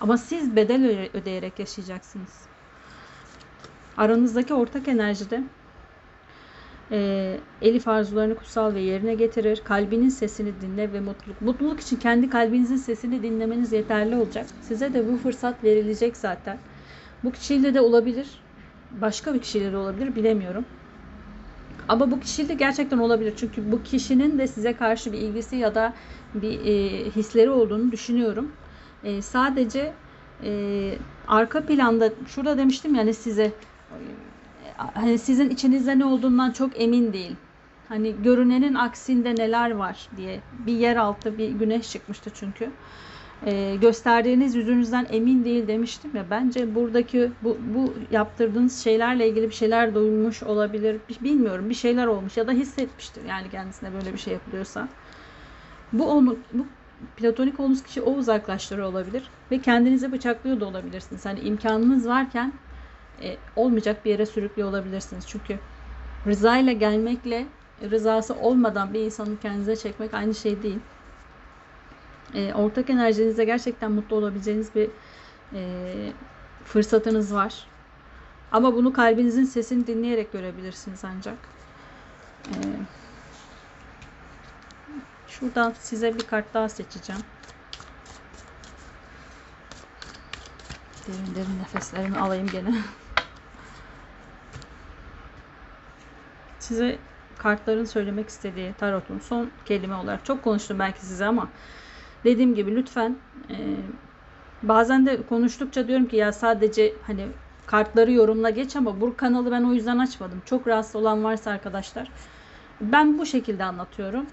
Ama 0.00 0.18
siz 0.18 0.56
bedel 0.56 1.08
ödeyerek 1.14 1.58
yaşayacaksınız. 1.58 2.40
Aranızdaki 3.96 4.54
ortak 4.54 4.88
enerjide 4.88 5.42
e, 6.92 7.36
Elif 7.62 7.88
arzularını 7.88 8.34
kutsal 8.34 8.74
ve 8.74 8.80
yerine 8.80 9.14
getirir. 9.14 9.60
Kalbinin 9.64 10.08
sesini 10.08 10.52
dinle 10.60 10.92
ve 10.92 11.00
mutluluk. 11.00 11.40
Mutluluk 11.40 11.80
için 11.80 11.96
kendi 11.96 12.30
kalbinizin 12.30 12.76
sesini 12.76 13.22
dinlemeniz 13.22 13.72
yeterli 13.72 14.16
olacak. 14.16 14.46
Size 14.62 14.94
de 14.94 15.12
bu 15.12 15.16
fırsat 15.16 15.64
verilecek 15.64 16.16
zaten. 16.16 16.58
Bu 17.24 17.32
kişiyle 17.32 17.74
de 17.74 17.80
olabilir. 17.80 18.28
Başka 19.00 19.34
bir 19.34 19.40
kişiyle 19.40 19.72
de 19.72 19.76
olabilir. 19.76 20.16
Bilemiyorum. 20.16 20.64
Ama 21.88 22.10
bu 22.10 22.20
kişiyle 22.20 22.54
gerçekten 22.54 22.98
olabilir. 22.98 23.34
Çünkü 23.36 23.72
bu 23.72 23.82
kişinin 23.82 24.38
de 24.38 24.46
size 24.46 24.72
karşı 24.72 25.12
bir 25.12 25.18
ilgisi 25.18 25.56
ya 25.56 25.74
da 25.74 25.94
bir 26.34 26.60
e, 26.60 27.04
hisleri 27.10 27.50
olduğunu 27.50 27.92
düşünüyorum. 27.92 28.52
E, 29.04 29.22
sadece 29.22 29.92
e, 30.44 30.94
arka 31.28 31.66
planda 31.66 32.10
şurada 32.26 32.58
demiştim 32.58 32.94
yani 32.94 33.14
size 33.14 33.52
hani 34.94 35.18
sizin 35.18 35.50
içinizde 35.50 35.98
ne 35.98 36.04
olduğundan 36.04 36.50
çok 36.50 36.80
emin 36.80 37.12
değil. 37.12 37.36
Hani 37.88 38.22
görünenin 38.22 38.74
aksinde 38.74 39.36
neler 39.36 39.70
var 39.70 40.08
diye 40.16 40.40
bir 40.66 40.72
yer 40.72 40.96
altı 40.96 41.38
bir 41.38 41.48
güneş 41.48 41.90
çıkmıştı 41.90 42.30
çünkü. 42.34 42.70
Ee, 43.46 43.76
gösterdiğiniz 43.80 44.54
yüzünüzden 44.54 45.06
emin 45.10 45.44
değil 45.44 45.68
demiştim 45.68 46.10
ya. 46.16 46.24
Bence 46.30 46.74
buradaki 46.74 47.30
bu, 47.42 47.56
bu 47.74 47.94
yaptırdığınız 48.10 48.84
şeylerle 48.84 49.28
ilgili 49.28 49.48
bir 49.48 49.54
şeyler 49.54 49.94
duymuş 49.94 50.42
olabilir. 50.42 50.96
Bilmiyorum 51.20 51.70
bir 51.70 51.74
şeyler 51.74 52.06
olmuş 52.06 52.36
ya 52.36 52.46
da 52.46 52.52
hissetmiştir 52.52 53.24
yani 53.24 53.50
kendisine 53.50 53.92
böyle 53.92 54.12
bir 54.12 54.18
şey 54.18 54.32
yapılıyorsa. 54.32 54.88
Bu 55.92 56.10
onu 56.10 56.38
bu 56.52 56.66
platonik 57.16 57.60
olduğunuz 57.60 57.82
kişi 57.82 58.02
o 58.02 58.12
uzaklaştırıyor 58.12 58.88
olabilir 58.88 59.22
ve 59.50 59.58
kendinizi 59.58 60.12
bıçaklıyor 60.12 60.60
da 60.60 60.66
olabilirsiniz. 60.66 61.26
Hani 61.26 61.40
imkanınız 61.40 62.08
varken 62.08 62.52
e, 63.22 63.36
olmayacak 63.56 64.04
bir 64.04 64.10
yere 64.10 64.26
sürüklüyor 64.26 64.68
olabilirsiniz. 64.68 65.24
Çünkü 65.28 65.58
rıza 66.26 66.58
ile 66.58 66.72
gelmekle 66.72 67.46
rızası 67.90 68.34
olmadan 68.34 68.94
bir 68.94 69.00
insanı 69.00 69.40
kendinize 69.42 69.76
çekmek 69.76 70.14
aynı 70.14 70.34
şey 70.34 70.62
değil. 70.62 70.78
E, 72.34 72.54
ortak 72.54 72.90
enerjinizde 72.90 73.44
gerçekten 73.44 73.92
mutlu 73.92 74.16
olabileceğiniz 74.16 74.74
bir 74.74 74.90
e, 75.54 76.12
fırsatınız 76.64 77.34
var. 77.34 77.66
Ama 78.52 78.74
bunu 78.74 78.92
kalbinizin 78.92 79.44
sesini 79.44 79.86
dinleyerek 79.86 80.32
görebilirsiniz 80.32 81.00
ancak. 81.04 81.38
E, 82.46 82.54
şuradan 85.28 85.72
size 85.78 86.16
bir 86.16 86.26
kart 86.26 86.54
daha 86.54 86.68
seçeceğim. 86.68 87.22
Derin 91.08 91.34
derin 91.34 91.58
nefeslerimi 91.58 92.18
alayım 92.18 92.50
gene. 92.50 92.74
size 96.70 96.98
kartların 97.38 97.84
söylemek 97.84 98.28
istediği 98.28 98.72
tarotun 98.72 99.18
son 99.18 99.50
kelime 99.64 99.94
olarak 99.94 100.24
çok 100.24 100.42
konuştum 100.42 100.78
belki 100.78 101.06
size 101.06 101.26
ama 101.26 101.48
dediğim 102.24 102.54
gibi 102.54 102.76
lütfen 102.76 103.16
e, 103.50 103.56
bazen 104.62 105.06
de 105.06 105.18
konuştukça 105.28 105.88
diyorum 105.88 106.06
ki 106.06 106.16
ya 106.16 106.32
sadece 106.32 106.92
hani 107.06 107.26
kartları 107.66 108.12
yorumla 108.12 108.50
geç 108.50 108.76
ama 108.76 109.00
bu 109.00 109.16
kanalı 109.16 109.50
ben 109.50 109.64
o 109.64 109.72
yüzden 109.72 109.98
açmadım. 109.98 110.42
Çok 110.46 110.68
rahatsız 110.68 110.96
olan 110.96 111.24
varsa 111.24 111.50
arkadaşlar 111.50 112.10
ben 112.80 113.18
bu 113.18 113.26
şekilde 113.26 113.64
anlatıyorum. 113.64 114.26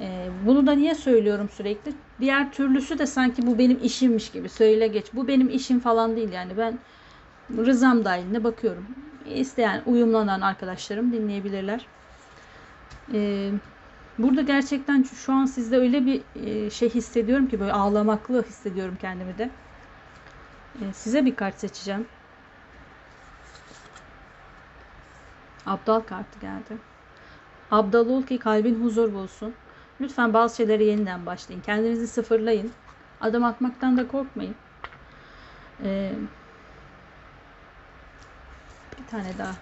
E, 0.00 0.28
bunu 0.46 0.66
da 0.66 0.72
niye 0.72 0.94
söylüyorum 0.94 1.48
sürekli? 1.48 1.92
Diğer 2.20 2.52
türlüsü 2.52 2.98
de 2.98 3.06
sanki 3.06 3.46
bu 3.46 3.58
benim 3.58 3.78
işimmiş 3.82 4.30
gibi 4.30 4.48
söyle 4.48 4.86
geç. 4.86 5.06
Bu 5.12 5.28
benim 5.28 5.50
işim 5.50 5.80
falan 5.80 6.16
değil 6.16 6.32
yani 6.32 6.52
ben 6.58 6.78
rızam 7.56 8.04
dahilinde 8.04 8.44
bakıyorum 8.44 8.84
isteyen 9.34 9.82
uyumlanan 9.86 10.40
arkadaşlarım 10.40 11.12
dinleyebilirler. 11.12 11.86
Ee, 13.14 13.50
burada 14.18 14.42
gerçekten 14.42 15.02
şu 15.02 15.32
an 15.32 15.44
sizde 15.44 15.76
öyle 15.76 16.06
bir 16.06 16.22
e, 16.34 16.70
şey 16.70 16.90
hissediyorum 16.90 17.48
ki 17.48 17.60
böyle 17.60 17.72
ağlamaklı 17.72 18.44
hissediyorum 18.44 18.98
kendimi 19.00 19.38
de. 19.38 19.50
Ee, 20.74 20.92
size 20.92 21.24
bir 21.24 21.36
kart 21.36 21.58
seçeceğim. 21.58 22.06
Abdal 25.66 26.00
kartı 26.00 26.38
geldi. 26.40 26.76
Abdal 27.70 28.08
ol 28.08 28.22
ki 28.22 28.38
kalbin 28.38 28.84
huzur 28.84 29.12
bulsun. 29.12 29.54
Lütfen 30.00 30.34
bazı 30.34 30.56
şeyleri 30.56 30.84
yeniden 30.84 31.26
başlayın. 31.26 31.62
Kendinizi 31.62 32.06
sıfırlayın. 32.06 32.72
Adım 33.20 33.44
atmaktan 33.44 33.96
da 33.96 34.08
korkmayın. 34.08 34.54
Ee, 35.84 36.12
tane 39.10 39.38
daha. 39.38 39.56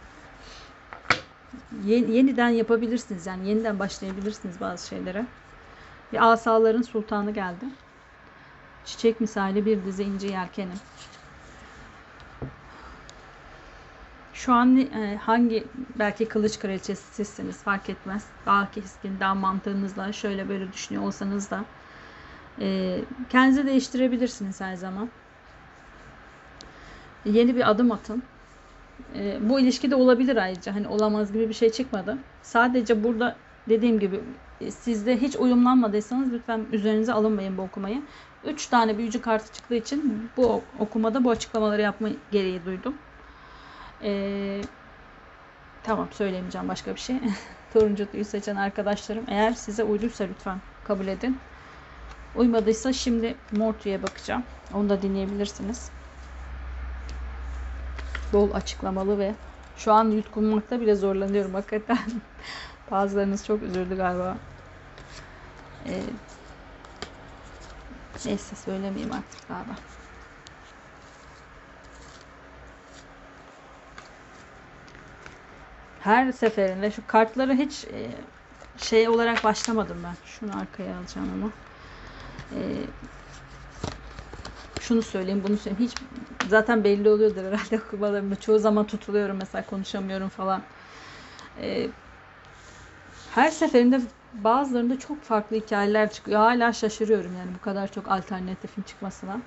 Yen, 1.85 2.07
yeniden 2.07 2.49
yapabilirsiniz. 2.49 3.27
Yani 3.27 3.49
yeniden 3.49 3.79
başlayabilirsiniz 3.79 4.61
bazı 4.61 4.89
şeylere. 4.89 5.27
Bir 6.13 6.33
asaların 6.33 6.83
sultanı 6.83 7.31
geldi. 7.31 7.65
Çiçek 8.85 9.21
misali 9.21 9.67
bir 9.67 9.85
dizi 9.85 10.05
ince 10.05 10.29
yelkeni. 10.29 10.81
Şu 14.33 14.53
an 14.55 14.77
e, 14.77 15.17
hangi 15.17 15.73
belki 15.99 16.29
kılıç 16.29 16.59
kraliçesi 16.59 17.15
sizsiniz 17.15 17.63
fark 17.63 17.91
etmez. 17.91 18.27
Daha 18.47 18.71
keskin, 18.71 19.21
daha 19.21 19.35
mantığınızla 19.35 20.13
şöyle 20.13 20.49
böyle 20.49 20.73
düşünüyor 20.73 21.05
olsanız 21.07 21.51
da 21.51 21.65
E, 22.61 22.99
kendinizi 23.31 23.67
değiştirebilirsiniz 23.67 24.61
her 24.61 24.75
zaman. 24.77 25.13
Yeni 27.25 27.57
bir 27.57 27.71
adım 27.71 27.93
atın. 27.93 28.23
E, 29.15 29.49
bu 29.49 29.61
ilişki 29.61 29.91
de 29.91 29.95
olabilir 29.95 30.37
ayrıca. 30.37 30.75
Hani 30.75 30.89
olamaz 30.89 31.33
gibi 31.33 31.49
bir 31.49 31.55
şey 31.55 31.71
çıkmadı. 31.71 32.19
Sadece 32.43 33.05
burada 33.05 33.37
dediğim 33.69 34.01
gibi 34.01 34.21
e, 34.61 34.71
sizde 34.71 35.21
hiç 35.21 35.37
uyumlanmadıysanız 35.37 36.33
lütfen 36.33 36.61
üzerinize 36.73 37.13
alınmayın 37.13 37.59
bu 37.59 37.63
okumayı. 37.63 38.03
3 38.45 38.67
tane 38.67 38.99
büyücü 38.99 39.21
kartı 39.21 39.53
çıktığı 39.53 39.75
için 39.75 40.31
bu 40.37 40.63
okumada 40.79 41.25
bu 41.25 41.31
açıklamaları 41.31 41.83
yapma 41.83 42.09
gereği 42.33 42.65
duydum. 42.65 42.95
Ee, 44.03 44.61
tamam 45.83 46.09
söylemeyeceğim 46.13 46.69
başka 46.69 46.95
bir 46.95 47.01
şey. 47.01 47.17
Turuncu 47.73 48.11
tüyü 48.11 48.25
seçen 48.25 48.57
arkadaşlarım 48.57 49.25
eğer 49.29 49.53
size 49.53 49.85
uyduysa 49.85 50.25
lütfen 50.25 50.59
kabul 50.85 51.07
edin. 51.07 51.39
Uymadıysa 52.37 52.93
şimdi 52.93 53.35
mor 53.53 53.73
tüye 53.73 54.03
bakacağım. 54.03 54.43
Onu 54.75 54.89
da 54.89 55.03
dinleyebilirsiniz. 55.03 55.91
Bol 58.33 58.55
açıklamalı 58.55 59.19
ve 59.19 59.35
şu 59.77 59.93
an 59.93 60.11
yutkunmakta 60.11 60.81
bile 60.81 60.95
zorlanıyorum 60.95 61.55
hakikaten. 61.55 61.99
Bazılarınız 62.91 63.47
çok 63.47 63.63
üzüldü 63.63 63.97
galiba. 63.97 64.37
Ee, 65.87 66.03
neyse 68.25 68.57
söylemeyeyim 68.57 69.13
artık 69.13 69.49
da. 69.49 69.55
Her 76.01 76.33
seferinde 76.33 76.91
şu 76.91 77.07
kartları 77.07 77.55
hiç 77.55 77.85
e, 77.85 78.11
şey 78.79 79.09
olarak 79.09 79.45
başlamadım 79.45 79.97
ben. 80.05 80.15
Şunu 80.25 80.59
arkaya 80.61 80.99
alacağım 80.99 81.31
ama. 81.35 81.51
E, 82.55 82.61
şunu 84.81 85.03
söyleyeyim, 85.03 85.45
bunu 85.49 85.57
söyleyeyim. 85.57 85.91
Hiç 85.91 85.95
zaten 86.49 86.85
belli 86.85 87.11
oluyordur 87.11 87.45
herhalde 87.45 87.81
okumalarımda. 87.87 88.37
Çoğu 88.37 88.59
zaman 88.59 88.87
tutuluyorum 88.87 89.37
mesela 89.37 89.67
konuşamıyorum 89.67 90.29
falan. 90.29 90.63
E, 91.63 91.89
her 93.35 93.51
seferinde 93.51 94.01
bazılarında 94.35 94.99
çok 94.99 95.23
farklı 95.23 95.57
hikayeler 95.57 96.13
çıkıyor. 96.13 96.41
Hala 96.41 96.73
şaşırıyorum 96.73 97.37
yani 97.39 97.55
bu 97.55 97.65
kadar 97.65 97.93
çok 97.93 98.09
alternatifin 98.09 98.83
çıkmasına. 98.83 99.41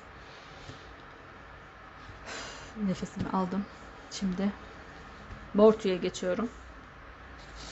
Nefesimi 2.88 3.30
aldım. 3.30 3.66
Şimdi 4.12 4.52
Bortu'ya 5.56 5.96
geçiyorum. 5.96 6.50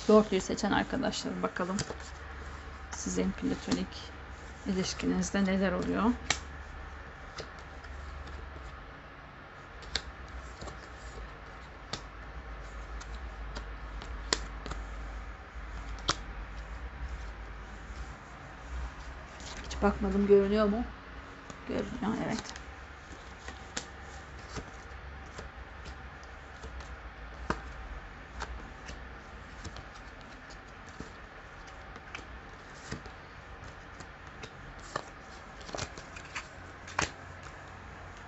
Bortu'yu 0.07 0.41
seçen 0.41 0.71
arkadaşlar 0.71 1.43
bakalım 1.43 1.77
sizin 2.91 3.31
platonik 3.31 4.11
ilişkinizde 4.65 5.45
neler 5.45 5.71
oluyor? 5.71 6.03
Bakmadım 19.89 20.27
görünüyor 20.27 20.65
mu? 20.65 20.83
Görünüyor 21.67 22.17
evet. 22.25 22.43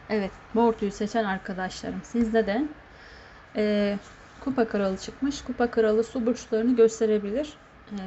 Evet, 0.09 0.31
Bortu'yu 0.55 0.91
seçen 0.91 1.23
arkadaşlarım. 1.23 2.01
Sizde 2.03 2.47
de 2.47 2.65
e, 3.55 3.97
Kupa 4.39 4.67
Kralı 4.67 4.97
çıkmış. 4.97 5.41
Kupa 5.41 5.71
Kralı 5.71 6.03
su 6.03 6.25
burçlarını 6.25 6.75
gösterebilir. 6.75 7.53
E, 7.91 7.97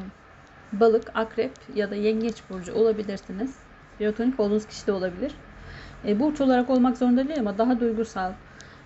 balık, 0.80 1.10
akrep 1.14 1.52
ya 1.74 1.90
da 1.90 1.94
yengeç 1.94 2.50
burcu 2.50 2.72
olabilirsiniz. 2.74 3.56
Platonik 3.98 4.40
olduğunuz 4.40 4.66
kişi 4.66 4.87
de 4.87 4.92
olabilir. 4.92 5.34
E, 6.08 6.20
burç 6.20 6.40
olarak 6.40 6.70
olmak 6.70 6.98
zorunda 6.98 7.28
değil 7.28 7.40
ama 7.40 7.58
daha 7.58 7.80
duygusal 7.80 8.32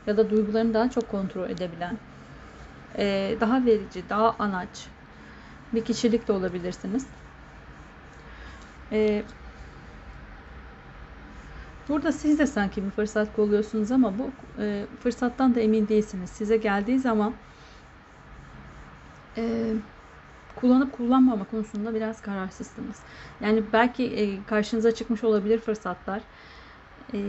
ya 0.06 0.16
da 0.16 0.30
duygularını 0.30 0.74
daha 0.74 0.90
çok 0.90 1.08
kontrol 1.08 1.50
edebilen, 1.50 1.98
e, 2.98 3.36
daha 3.40 3.64
verici, 3.66 4.08
daha 4.08 4.36
anaç 4.38 4.88
bir 5.74 5.84
kişilik 5.84 6.28
de 6.28 6.32
olabilirsiniz. 6.32 7.06
E, 8.92 9.22
burada 11.88 12.12
siz 12.12 12.38
de 12.38 12.46
sanki 12.46 12.84
bir 12.84 12.90
fırsat 12.90 13.32
kolluyorsunuz 13.32 13.90
ama 13.90 14.18
bu 14.18 14.30
e, 14.58 14.86
fırsattan 15.02 15.54
da 15.54 15.60
emin 15.60 15.88
değilsiniz. 15.88 16.30
Size 16.30 16.56
geldiği 16.56 16.98
zaman 16.98 17.32
e, 19.36 19.42
kullanıp 20.60 20.92
kullanmama 20.92 21.44
konusunda 21.44 21.94
biraz 21.94 22.22
kararsızsınız. 22.22 22.96
Yani 23.40 23.62
belki 23.72 24.04
e, 24.04 24.44
karşınıza 24.44 24.94
çıkmış 24.94 25.24
olabilir 25.24 25.58
fırsatlar. 25.58 26.22
E, 27.14 27.20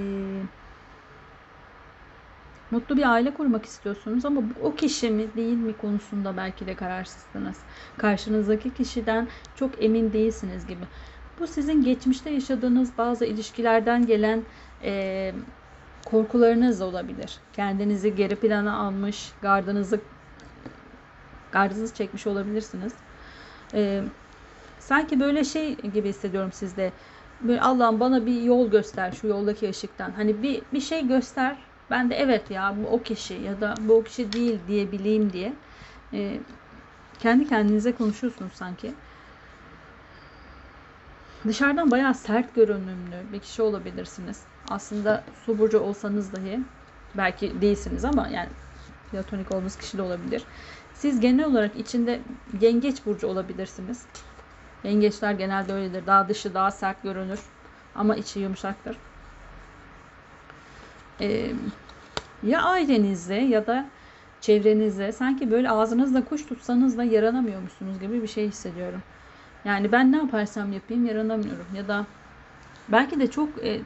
mutlu 2.72 2.98
bir 2.98 3.12
aile 3.12 3.34
kurmak 3.34 3.66
istiyorsunuz 3.66 4.26
ama 4.26 4.42
o 4.62 4.76
kişi 4.76 5.10
mi 5.12 5.28
değil 5.36 5.58
mi 5.58 5.74
konusunda 5.78 6.38
belki 6.38 6.68
de 6.68 6.76
kararsızsınız. 6.76 7.58
Karşınızdaki 7.98 8.74
kişiden 8.74 9.28
çok 9.56 9.84
emin 9.84 10.14
değilsiniz 10.14 10.68
gibi. 10.68 10.84
Bu 11.40 11.48
sizin 11.48 11.84
geçmişte 11.84 12.30
yaşadığınız 12.30 12.92
bazı 12.98 13.26
ilişkilerden 13.26 14.06
gelen 14.06 14.44
e, 14.84 15.34
korkularınız 16.06 16.82
olabilir. 16.82 17.38
Kendinizi 17.54 18.16
geri 18.16 18.36
plana 18.36 18.78
almış, 18.78 19.32
gardınızı 19.42 20.00
gardınızı 21.52 21.94
çekmiş 21.94 22.28
olabilirsiniz. 22.28 22.94
Ee, 23.74 24.04
sanki 24.80 25.20
böyle 25.20 25.44
şey 25.44 25.76
gibi 25.78 26.10
hissediyorum 26.10 26.52
sizde. 26.52 26.92
Böyle 27.42 27.62
Allah'ım 27.62 28.00
bana 28.00 28.26
bir 28.26 28.42
yol 28.42 28.72
göster 28.72 29.12
şu 29.12 29.28
yoldaki 29.28 29.70
ışıktan. 29.70 30.12
Hani 30.12 30.44
bir 30.44 30.62
bir 30.74 30.82
şey 30.82 31.08
göster. 31.08 31.58
Ben 31.90 32.10
de 32.10 32.16
evet 32.16 32.52
ya 32.52 32.76
bu 32.78 32.88
o 32.88 33.04
kişi 33.04 33.34
ya 33.34 33.62
da 33.62 33.76
bu 33.80 33.94
o 33.94 34.04
kişi 34.04 34.34
değil 34.34 34.60
diyebileyim 34.68 35.34
diye. 35.34 35.54
Ee, 36.14 36.40
kendi 37.20 37.48
kendinize 37.50 37.96
konuşuyorsunuz 37.96 38.54
sanki. 38.54 38.96
Dışarıdan 41.48 41.92
bayağı 41.92 42.14
sert 42.14 42.56
görünümlü 42.56 43.32
bir 43.34 43.40
kişi 43.40 43.62
olabilirsiniz. 43.62 44.48
Aslında 44.70 45.24
su 45.46 45.60
burcu 45.60 45.80
olsanız 45.80 46.34
dahi 46.34 46.60
belki 47.18 47.62
değilsiniz 47.62 48.06
ama 48.06 48.28
yani 48.28 48.50
platonik 49.12 49.52
olduğunuz 49.52 49.78
kişi 49.78 49.98
de 49.98 50.02
olabilir. 50.02 50.48
Siz 51.00 51.20
genel 51.20 51.46
olarak 51.46 51.76
içinde 51.76 52.20
yengeç 52.62 53.06
burcu 53.06 53.28
olabilirsiniz. 53.28 54.06
Yengeçler 54.84 55.32
genelde 55.32 55.74
öyledir. 55.74 56.08
Daha 56.08 56.30
dışı 56.30 56.54
daha 56.54 56.72
sert 56.72 57.04
görünür 57.04 57.40
ama 57.96 58.16
içi 58.16 58.40
yumuşaktır. 58.40 58.98
Ee, 61.22 61.52
ya 62.44 62.62
ailenizde 62.62 63.36
ya 63.36 63.68
da 63.68 63.86
çevrenizde 64.42 65.12
sanki 65.12 65.52
böyle 65.52 65.70
ağzınızda 65.70 66.26
kuş 66.26 66.46
tutsanız 66.46 66.98
da 66.98 67.04
yaranamıyormuşsunuz 67.04 68.00
gibi 68.00 68.22
bir 68.22 68.28
şey 68.28 68.48
hissediyorum. 68.48 69.02
Yani 69.66 69.92
ben 69.92 70.12
ne 70.12 70.18
yaparsam 70.18 70.74
yapayım 70.74 71.06
yaranamıyorum 71.06 71.68
ya 71.76 71.88
da 71.88 72.06
belki 72.90 73.20
de 73.20 73.32
çok 73.32 73.66
e, 73.66 73.82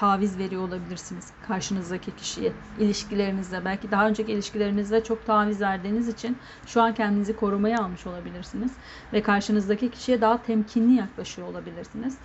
taviz 0.00 0.38
veriyor 0.38 0.62
olabilirsiniz 0.62 1.28
karşınızdaki 1.46 2.16
kişiye 2.16 2.52
ilişkilerinizde 2.78 3.64
belki 3.64 3.90
daha 3.90 4.08
önceki 4.08 4.32
ilişkilerinizde 4.32 5.04
çok 5.04 5.26
taviz 5.26 5.60
verdiğiniz 5.60 6.08
için 6.08 6.38
şu 6.66 6.82
an 6.82 6.94
kendinizi 6.94 7.36
korumaya 7.36 7.80
almış 7.80 8.06
olabilirsiniz 8.06 8.72
ve 9.12 9.22
karşınızdaki 9.22 9.90
kişiye 9.90 10.20
daha 10.20 10.42
temkinli 10.42 10.94
yaklaşıyor 10.94 11.48
olabilirsiniz. 11.48 12.16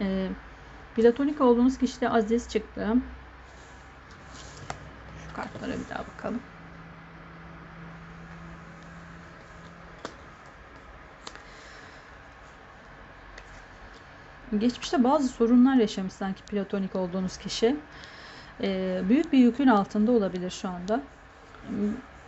Ee, 0.00 0.28
platonik 0.96 1.40
olduğunuz 1.40 1.78
kişide 1.78 2.08
aziz 2.08 2.48
çıktı. 2.48 2.88
Şu 5.28 5.36
kartlara 5.36 5.72
bir 5.72 5.94
daha 5.94 6.04
bakalım. 6.16 6.40
Geçmişte 14.58 15.04
bazı 15.04 15.28
sorunlar 15.28 15.74
yaşamış 15.74 16.12
sanki 16.12 16.42
platonik 16.42 16.96
olduğunuz 16.96 17.38
kişi. 17.38 17.76
Ee, 18.62 19.00
büyük 19.08 19.32
bir 19.32 19.38
yükün 19.38 19.66
altında 19.66 20.12
olabilir 20.12 20.50
şu 20.50 20.68
anda. 20.68 21.00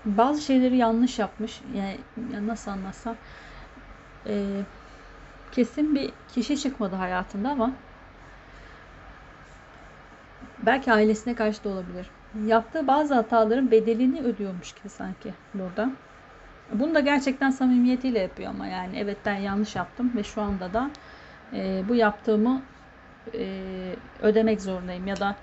Bazı 0.05 0.43
şeyleri 0.43 0.77
yanlış 0.77 1.19
yapmış. 1.19 1.61
Yani, 1.77 2.47
nasıl 2.47 2.71
anlatsam. 2.71 3.17
Ee, 4.27 4.63
kesin 5.53 5.95
bir 5.95 6.11
kişi 6.35 6.59
çıkmadı 6.61 6.97
hayatında 6.97 7.51
ama 7.51 7.71
belki 10.67 10.93
ailesine 10.93 11.35
karşı 11.35 11.65
da 11.65 11.69
olabilir. 11.69 12.07
Yaptığı 12.47 12.87
bazı 12.87 13.15
hataların 13.15 13.71
bedelini 13.71 14.21
ödüyormuş 14.21 14.73
gibi 14.73 14.89
sanki 14.89 15.35
burada. 15.55 15.91
Bunu 16.75 16.95
da 16.95 17.01
gerçekten 17.01 17.51
samimiyetiyle 17.51 18.19
yapıyor 18.19 18.51
ama 18.51 18.67
yani 18.67 18.97
evet 18.99 19.17
ben 19.27 19.37
yanlış 19.37 19.77
yaptım 19.77 20.13
ve 20.17 20.23
şu 20.23 20.43
anda 20.43 20.73
da 20.75 20.91
e, 21.55 21.83
bu 21.89 21.95
yaptığımı 21.95 22.63
e, 23.35 23.95
ödemek 24.23 24.63
zorundayım 24.63 25.07
ya 25.07 25.21
da 25.21 25.37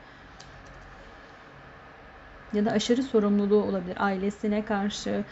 ya 2.53 2.65
da 2.65 2.71
aşırı 2.71 3.03
sorumluluğu 3.03 3.63
olabilir. 3.63 3.95
Ailesine 3.99 4.65
karşı 4.65 5.23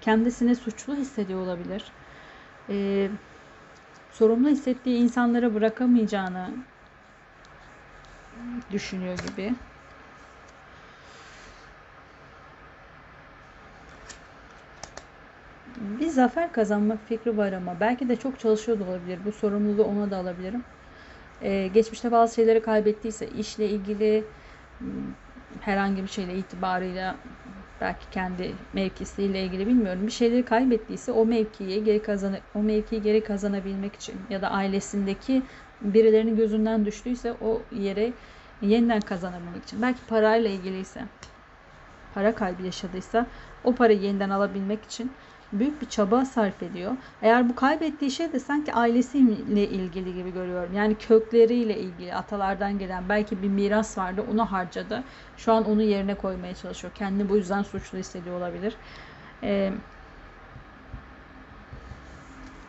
kendisini 0.00 0.56
suçlu 0.56 0.96
hissediyor 0.96 1.40
olabilir. 1.40 1.84
E, 2.68 3.08
sorumlu 4.12 4.48
hissettiği 4.48 4.98
insanlara 4.98 5.54
bırakamayacağını 5.54 6.50
düşünüyor 8.72 9.18
gibi. 9.18 9.54
Bir 16.00 16.06
zafer 16.08 16.52
kazanma 16.52 16.96
fikri 16.96 17.36
var 17.36 17.52
ama 17.52 17.80
belki 17.80 18.08
de 18.08 18.16
çok 18.16 18.38
çalışıyor 18.40 18.78
da 18.80 18.84
olabilir. 18.84 19.18
Bu 19.24 19.32
sorumluluğu 19.32 19.84
ona 19.84 20.10
da 20.10 20.16
alabilirim. 20.16 20.64
Ee, 21.42 21.68
geçmişte 21.74 22.12
bazı 22.12 22.34
şeyleri 22.34 22.62
kaybettiyse 22.62 23.28
işle 23.28 23.68
ilgili 23.70 24.24
m, 24.80 24.86
herhangi 25.60 26.02
bir 26.02 26.08
şeyle 26.08 26.36
itibarıyla 26.36 27.16
belki 27.80 28.10
kendi 28.10 28.54
mevkisiyle 28.72 29.44
ilgili 29.44 29.66
bilmiyorum 29.66 30.06
bir 30.06 30.12
şeyleri 30.12 30.44
kaybettiyse 30.44 31.12
o 31.12 31.26
mevkiyi 31.26 31.84
geri 31.84 32.02
kazan 32.02 32.34
o 32.54 32.62
mevkiyi 32.62 33.02
geri 33.02 33.24
kazanabilmek 33.24 33.96
için 33.96 34.14
ya 34.30 34.42
da 34.42 34.50
ailesindeki 34.50 35.42
birilerinin 35.80 36.36
gözünden 36.36 36.84
düştüyse 36.84 37.32
o 37.40 37.62
yere 37.72 38.12
yeniden 38.60 39.00
kazanabilmek 39.00 39.64
için 39.64 39.82
belki 39.82 40.00
parayla 40.06 40.50
ilgiliyse 40.50 41.00
para 42.14 42.34
kaybı 42.34 42.62
yaşadıysa 42.62 43.26
o 43.64 43.74
parayı 43.74 44.00
yeniden 44.00 44.30
alabilmek 44.30 44.84
için 44.84 45.12
büyük 45.52 45.82
bir 45.82 45.88
çaba 45.88 46.24
sarf 46.24 46.62
ediyor. 46.62 46.96
Eğer 47.22 47.48
bu 47.50 47.54
kaybettiği 47.54 48.10
şey 48.10 48.32
de 48.32 48.40
sanki 48.40 48.72
ailesiyle 48.74 49.68
ilgili 49.68 50.14
gibi 50.14 50.30
görüyorum. 50.30 50.72
Yani 50.72 50.98
kökleriyle 50.98 51.78
ilgili 51.80 52.14
atalardan 52.14 52.78
gelen 52.78 53.08
belki 53.08 53.42
bir 53.42 53.48
miras 53.48 53.98
vardı 53.98 54.22
onu 54.22 54.52
harcadı. 54.52 55.04
Şu 55.36 55.52
an 55.52 55.64
onu 55.64 55.82
yerine 55.82 56.14
koymaya 56.14 56.54
çalışıyor. 56.54 56.94
Kendini 56.94 57.28
bu 57.28 57.36
yüzden 57.36 57.62
suçlu 57.62 57.98
hissediyor 57.98 58.36
olabilir. 58.36 58.78
Ee, 59.42 59.72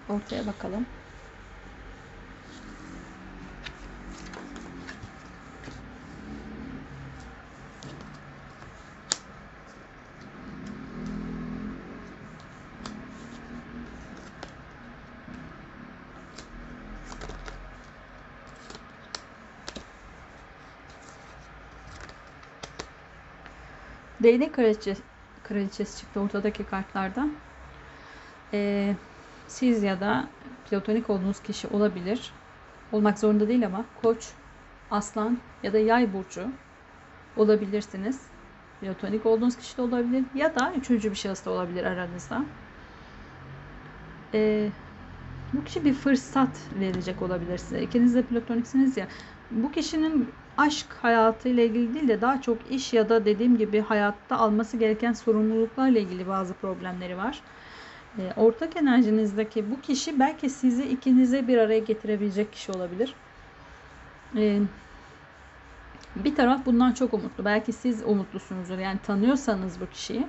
ortaya 0.07 0.45
bakalım. 0.45 0.98
Değnek 24.23 24.53
kraliçesi, 24.53 25.01
kraliçesi 25.43 25.99
çıktı 25.99 26.19
ortadaki 26.19 26.63
kartlardan. 26.63 27.31
Ee, 28.53 28.95
siz 29.47 29.83
ya 29.83 29.99
da 29.99 30.27
platonik 30.69 31.09
olduğunuz 31.09 31.39
kişi 31.39 31.67
olabilir. 31.67 32.31
Olmak 32.91 33.19
zorunda 33.19 33.47
değil 33.47 33.65
ama 33.65 33.85
koç, 34.01 34.27
aslan 34.91 35.37
ya 35.63 35.73
da 35.73 35.77
yay 35.79 36.13
burcu 36.13 36.47
olabilirsiniz. 37.37 38.21
Platonik 38.81 39.25
olduğunuz 39.25 39.57
kişi 39.57 39.77
de 39.77 39.81
olabilir 39.81 40.23
ya 40.35 40.55
da 40.55 40.73
üçüncü 40.77 41.11
bir 41.11 41.15
şahıs 41.15 41.45
da 41.45 41.51
olabilir 41.51 41.83
aranızda. 41.83 42.45
Ee, 44.33 44.69
bu 45.53 45.63
kişi 45.63 45.85
bir 45.85 45.93
fırsat 45.93 46.67
verecek 46.79 47.21
olabilir 47.21 47.57
size. 47.57 47.81
İkiniz 47.81 48.15
de 48.15 48.23
platoniksiniz 48.23 48.97
ya. 48.97 49.07
Bu 49.51 49.71
kişinin 49.71 50.29
aşk 50.59 50.93
hayatıyla 51.01 51.63
ilgili 51.63 51.93
değil 51.93 52.07
de 52.07 52.21
daha 52.21 52.41
çok 52.41 52.71
iş 52.71 52.93
ya 52.93 53.09
da 53.09 53.25
dediğim 53.25 53.57
gibi 53.57 53.79
hayatta 53.81 54.37
alması 54.37 54.77
gereken 54.77 55.13
sorumluluklarla 55.13 55.99
ilgili 55.99 56.27
bazı 56.27 56.53
problemleri 56.53 57.17
var. 57.17 57.41
E, 58.17 58.21
ortak 58.37 58.77
enerjinizdeki 58.77 59.71
bu 59.71 59.81
kişi 59.81 60.19
belki 60.19 60.49
sizi 60.49 60.83
ikinize 60.83 61.47
bir 61.47 61.57
araya 61.57 61.79
getirebilecek 61.79 62.53
kişi 62.53 62.71
olabilir. 62.71 63.13
E, 64.35 64.59
bir 66.15 66.35
taraf 66.35 66.65
bundan 66.65 66.91
çok 66.91 67.13
umutlu. 67.13 67.45
Belki 67.45 67.73
siz 67.73 68.03
umutlusunuzdur. 68.03 68.77
Yani 68.77 68.99
tanıyorsanız 69.05 69.81
bu 69.81 69.89
kişiyi 69.89 70.27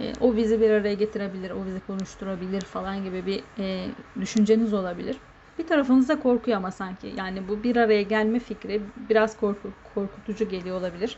e, 0.00 0.12
o 0.20 0.36
bizi 0.36 0.60
bir 0.60 0.70
araya 0.70 0.94
getirebilir, 0.94 1.50
o 1.50 1.66
bizi 1.66 1.80
konuşturabilir 1.86 2.60
falan 2.60 3.04
gibi 3.04 3.26
bir 3.26 3.42
e, 3.58 3.86
düşünceniz 4.20 4.74
olabilir. 4.74 5.16
Bir 5.60 5.66
tarafınızda 5.66 6.20
korkuyor 6.20 6.56
ama 6.56 6.70
sanki. 6.70 7.12
Yani 7.16 7.48
bu 7.48 7.62
bir 7.62 7.76
araya 7.76 8.02
gelme 8.02 8.38
fikri 8.38 8.80
biraz 9.08 9.36
korku, 9.36 9.70
korkutucu 9.94 10.48
geliyor 10.48 10.80
olabilir. 10.80 11.16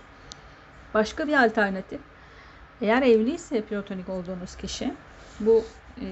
Başka 0.95 1.29
bir 1.29 1.45
alternatif. 1.45 2.01
Eğer 2.81 3.03
evliyse 3.03 3.61
platonik 3.61 4.09
olduğunuz 4.09 4.57
kişi 4.57 4.93
bu 5.41 5.65
e, 6.01 6.07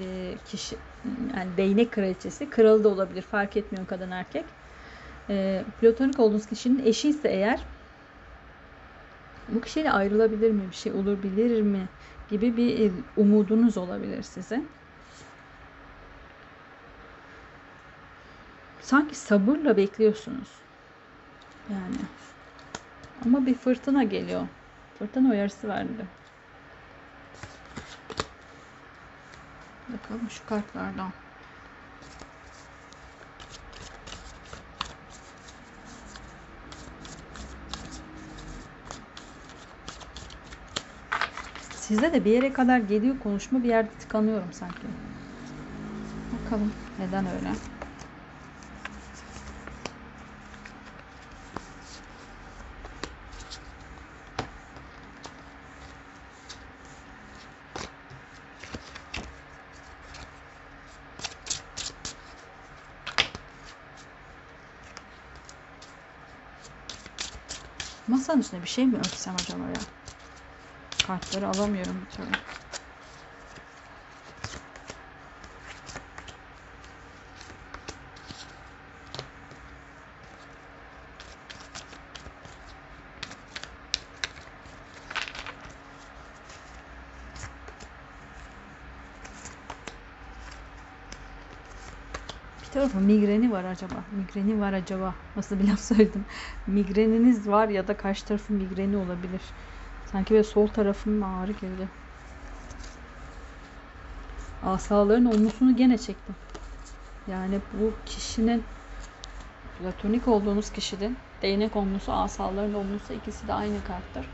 kişi 0.47 0.75
yani 1.37 1.57
değnek 1.57 1.91
kraliçesi 1.91 2.49
kralı 2.49 2.83
da 2.83 2.89
olabilir 2.89 3.21
fark 3.21 3.57
etmiyor 3.57 3.87
kadın 3.87 4.11
erkek. 4.11 4.45
E, 5.29 5.63
platonik 5.81 6.19
olduğunuz 6.19 6.45
kişinin 6.45 6.85
eşi 6.85 7.09
ise 7.09 7.29
eğer 7.29 7.59
bu 9.47 9.61
kişiyle 9.61 9.91
ayrılabilir 9.91 10.51
mi 10.51 10.61
bir 10.71 10.75
şey 10.75 10.91
olur 10.91 11.23
bilir 11.23 11.61
mi 11.61 11.87
gibi 12.29 12.57
bir 12.57 12.91
umudunuz 13.17 13.77
olabilir 13.77 14.21
size. 14.23 14.61
Sanki 18.91 19.15
sabırla 19.15 19.77
bekliyorsunuz. 19.77 20.49
Yani. 21.69 21.95
Ama 23.25 23.45
bir 23.45 23.55
fırtına 23.55 24.03
geliyor. 24.03 24.47
Fırtına 24.99 25.29
uyarısı 25.29 25.67
verdi. 25.67 26.05
Bakalım 29.89 30.29
şu 30.29 30.45
kartlardan. 30.45 31.11
Sizde 41.71 42.13
de 42.13 42.25
bir 42.25 42.31
yere 42.31 42.53
kadar 42.53 42.79
geliyor 42.79 43.19
konuşma 43.19 43.63
bir 43.63 43.69
yerde 43.69 43.89
tıkanıyorum 43.99 44.53
sanki. 44.53 44.87
Bakalım 46.45 46.73
neden 46.99 47.25
öyle. 47.25 47.51
Masanın 68.11 68.39
üstüne 68.39 68.61
bir 68.63 68.67
şey 68.67 68.87
mi 68.87 68.97
örtsem 68.97 69.35
acaba 69.35 69.69
ya? 69.69 69.87
Kartları 71.01 71.47
alamıyorum 71.49 72.01
bir 72.01 72.09
türlü. 72.09 72.39
Tarafı 92.91 93.05
migreni 93.05 93.51
var 93.51 93.63
acaba. 93.63 93.95
Migreni 94.11 94.59
var 94.59 94.73
acaba. 94.73 95.15
Nasıl 95.35 95.59
bir 95.59 95.67
laf 95.67 95.79
söyledim. 95.89 96.25
Migreniniz 96.67 97.47
var 97.47 97.67
ya 97.67 97.87
da 97.87 97.97
karşı 97.97 98.25
tarafın 98.25 98.55
migreni 98.55 98.97
olabilir. 98.97 99.41
Sanki 100.11 100.33
böyle 100.33 100.43
sol 100.43 100.67
tarafım 100.67 101.23
ağrı 101.23 101.51
girdi. 101.51 101.87
Asaların 104.65 105.25
olmasını 105.25 105.75
gene 105.75 105.97
çektim. 105.97 106.35
Yani 107.27 107.59
bu 107.73 107.93
kişinin 108.05 108.63
platonik 109.79 110.27
olduğunuz 110.27 110.71
kişinin 110.71 111.17
değnek 111.41 111.75
olması, 111.75 112.13
asaların 112.13 112.73
olması 112.73 113.13
ikisi 113.13 113.47
de 113.47 113.53
aynı 113.53 113.83
karttır. 113.87 114.25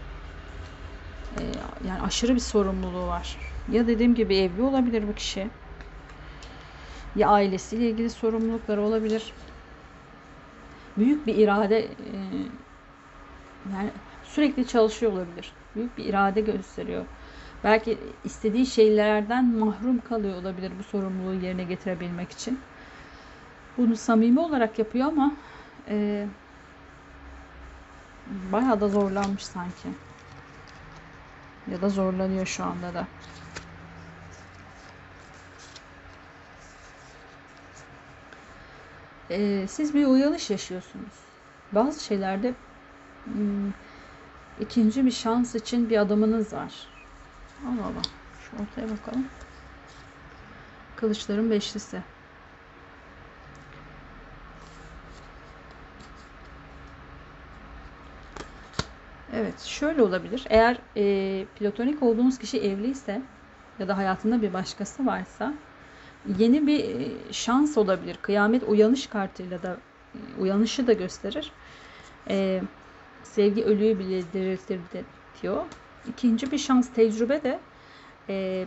Ee, 1.39 1.43
yani 1.87 2.01
aşırı 2.01 2.35
bir 2.35 2.39
sorumluluğu 2.39 3.07
var. 3.07 3.37
Ya 3.71 3.87
dediğim 3.87 4.15
gibi 4.15 4.37
evli 4.37 4.61
olabilir 4.61 5.07
bu 5.07 5.13
kişi 5.13 5.47
ya 7.17 7.29
ailesiyle 7.29 7.89
ilgili 7.89 8.09
sorumlulukları 8.09 8.81
olabilir. 8.81 9.33
Büyük 10.97 11.27
bir 11.27 11.35
irade 11.35 11.79
e, 11.79 11.87
yani 13.73 13.91
sürekli 14.23 14.67
çalışıyor 14.67 15.11
olabilir. 15.11 15.51
Büyük 15.75 15.97
bir 15.97 16.05
irade 16.05 16.41
gösteriyor. 16.41 17.05
Belki 17.63 17.97
istediği 18.23 18.65
şeylerden 18.65 19.45
mahrum 19.45 20.01
kalıyor 20.01 20.35
olabilir 20.35 20.71
bu 20.79 20.83
sorumluluğu 20.83 21.33
yerine 21.45 21.63
getirebilmek 21.63 22.31
için. 22.31 22.59
Bunu 23.77 23.95
samimi 23.95 24.39
olarak 24.39 24.79
yapıyor 24.79 25.07
ama 25.07 25.31
e, 25.89 26.27
bayağı 28.51 28.81
da 28.81 28.87
zorlanmış 28.87 29.45
sanki. 29.45 29.87
Ya 31.71 31.81
da 31.81 31.89
zorlanıyor 31.89 32.45
şu 32.45 32.63
anda 32.63 32.93
da. 32.93 33.07
Ee, 39.29 39.65
siz 39.69 39.93
bir 39.93 40.05
uyanış 40.05 40.49
yaşıyorsunuz. 40.49 41.13
Bazı 41.71 42.03
şeylerde 42.03 42.53
hmm, 43.25 43.71
ikinci 44.59 45.05
bir 45.05 45.11
şans 45.11 45.55
için 45.55 45.89
bir 45.89 45.97
adımınız 45.97 46.53
var. 46.53 46.73
Allah 47.65 47.85
Allah. 47.85 48.01
Şu 48.41 48.63
ortaya 48.63 48.97
bakalım. 48.97 49.27
Kılıçların 50.95 51.51
beşlisi. 51.51 52.01
Evet, 59.33 59.59
şöyle 59.59 60.01
olabilir. 60.01 60.45
Eğer 60.49 60.77
e, 60.97 61.45
platonik 61.45 62.03
olduğunuz 62.03 62.37
kişi 62.37 62.61
evliyse 62.61 63.21
ya 63.79 63.87
da 63.87 63.97
hayatında 63.97 64.41
bir 64.41 64.53
başkası 64.53 65.05
varsa 65.05 65.53
yeni 66.39 66.67
bir 66.67 66.79
e, 66.79 67.11
şans 67.31 67.77
olabilir. 67.77 68.17
Kıyamet 68.21 68.63
uyanış 68.63 69.07
kartıyla 69.07 69.63
da 69.63 69.77
e, 70.15 70.41
uyanışı 70.41 70.87
da 70.87 70.93
gösterir. 70.93 71.51
E, 72.29 72.61
sevgi 73.23 73.63
ölüyü 73.63 73.99
bildirir 73.99 74.59
diyor. 75.41 75.65
İkinci 76.09 76.51
bir 76.51 76.57
şans 76.57 76.89
tecrübe 76.93 77.43
de 77.43 77.59
e, 78.29 78.65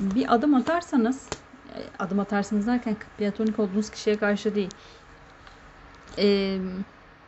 bir 0.00 0.34
adım 0.34 0.54
atarsanız 0.54 1.26
e, 1.74 1.78
adım 1.98 2.20
atarsınız 2.20 2.66
derken 2.66 2.96
platonik 3.18 3.58
olduğunuz 3.58 3.90
kişiye 3.90 4.16
karşı 4.16 4.54
değil. 4.54 4.70
E, 6.18 6.58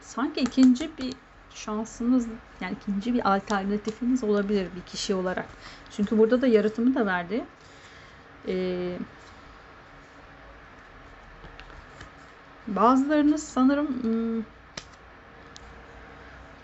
sanki 0.01 0.41
ikinci 0.41 0.91
bir 0.99 1.15
şansınız 1.55 2.27
yani 2.61 2.77
ikinci 2.83 3.15
bir 3.15 3.35
alternatifiniz 3.35 4.25
olabilir 4.25 4.69
bir 4.77 4.81
kişi 4.81 5.15
olarak. 5.15 5.47
Çünkü 5.91 6.19
burada 6.19 6.43
da 6.43 6.47
yaratımı 6.47 6.95
da 6.95 7.07
verdi. 7.07 7.45
Ee, 8.49 8.99
bazılarınız 12.77 13.43
sanırım 13.43 14.03
hmm, 14.03 14.43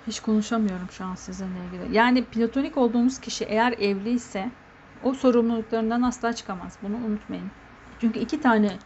hiç 0.07 0.21
konuşamıyorum 0.21 0.91
şu 0.91 1.05
an 1.05 1.15
sizinle 1.15 1.59
ilgili. 1.67 1.97
Yani 1.97 2.25
platonik 2.25 2.77
olduğunuz 2.77 3.21
kişi 3.21 3.45
eğer 3.45 3.73
evliyse 3.73 4.51
o 5.03 5.15
sorumluluklarından 5.15 6.03
asla 6.03 6.33
çıkamaz. 6.33 6.79
Bunu 6.83 6.97
unutmayın. 6.97 7.51
Çünkü 8.01 8.19
iki 8.19 8.41
tane 8.41 8.79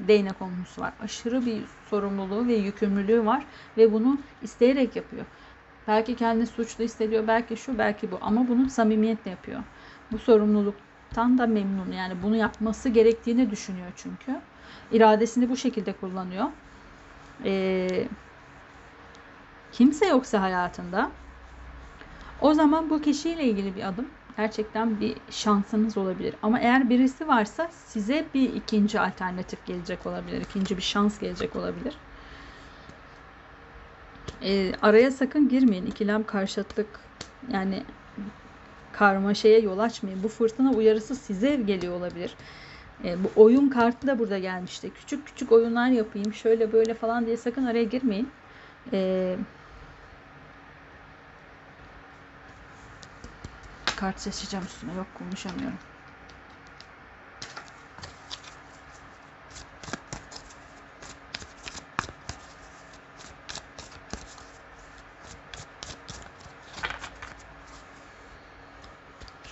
değnek 0.00 0.42
olmuş 0.42 0.78
var. 0.78 0.92
Aşırı 1.02 1.46
bir 1.46 1.62
sorumluluğu 1.90 2.46
ve 2.46 2.54
yükümlülüğü 2.54 3.26
var 3.26 3.44
ve 3.76 3.92
bunu 3.92 4.18
isteyerek 4.42 4.96
yapıyor. 4.96 5.24
Belki 5.88 6.16
kendini 6.16 6.46
suçlu 6.46 6.84
hissediyor, 6.84 7.26
belki 7.26 7.56
şu, 7.56 7.78
belki 7.78 8.12
bu 8.12 8.18
ama 8.20 8.48
bunu 8.48 8.70
samimiyetle 8.70 9.30
yapıyor. 9.30 9.62
Bu 10.12 10.18
sorumluluktan 10.18 11.38
da 11.38 11.46
memnun. 11.46 11.92
Yani 11.92 12.22
bunu 12.22 12.36
yapması 12.36 12.88
gerektiğini 12.88 13.50
düşünüyor 13.50 13.92
çünkü. 13.96 14.40
İradesini 14.92 15.48
bu 15.50 15.56
şekilde 15.56 15.92
kullanıyor. 15.92 16.46
Ee, 17.44 18.06
kimse 19.72 20.06
yoksa 20.06 20.40
hayatında 20.42 21.10
o 22.40 22.54
zaman 22.54 22.90
bu 22.90 23.02
kişiyle 23.02 23.44
ilgili 23.44 23.76
bir 23.76 23.88
adım 23.88 24.06
gerçekten 24.36 25.00
bir 25.00 25.14
şansınız 25.30 25.98
olabilir. 25.98 26.34
Ama 26.42 26.60
eğer 26.60 26.90
birisi 26.90 27.28
varsa 27.28 27.70
size 27.86 28.26
bir 28.34 28.54
ikinci 28.54 29.00
alternatif 29.00 29.66
gelecek 29.66 30.06
olabilir. 30.06 30.40
ikinci 30.40 30.76
bir 30.76 30.82
şans 30.82 31.18
gelecek 31.18 31.56
olabilir. 31.56 31.94
E, 34.42 34.72
araya 34.82 35.10
sakın 35.10 35.48
girmeyin. 35.48 35.86
İkilem 35.86 36.24
karşıtlık 36.24 37.00
yani 37.52 37.82
karmaşaya 38.92 39.58
yol 39.58 39.78
açmayın. 39.78 40.22
Bu 40.22 40.28
fırtına 40.28 40.70
uyarısı 40.70 41.14
size 41.14 41.56
geliyor 41.56 41.96
olabilir. 41.96 42.34
E, 43.04 43.24
bu 43.24 43.42
oyun 43.42 43.68
kartı 43.68 44.06
da 44.06 44.18
burada 44.18 44.38
gelmişti. 44.38 44.90
Küçük 44.94 45.26
küçük 45.26 45.52
oyunlar 45.52 45.88
yapayım 45.88 46.34
şöyle 46.34 46.72
böyle 46.72 46.94
falan 46.94 47.26
diye 47.26 47.36
sakın 47.36 47.64
araya 47.66 47.84
girmeyin. 47.84 48.28
E, 48.92 49.36
kart 53.96 54.20
seçeceğim 54.20 54.66
üstüne. 54.66 54.94
Yok 54.94 55.06
konuşamıyorum. 55.18 55.78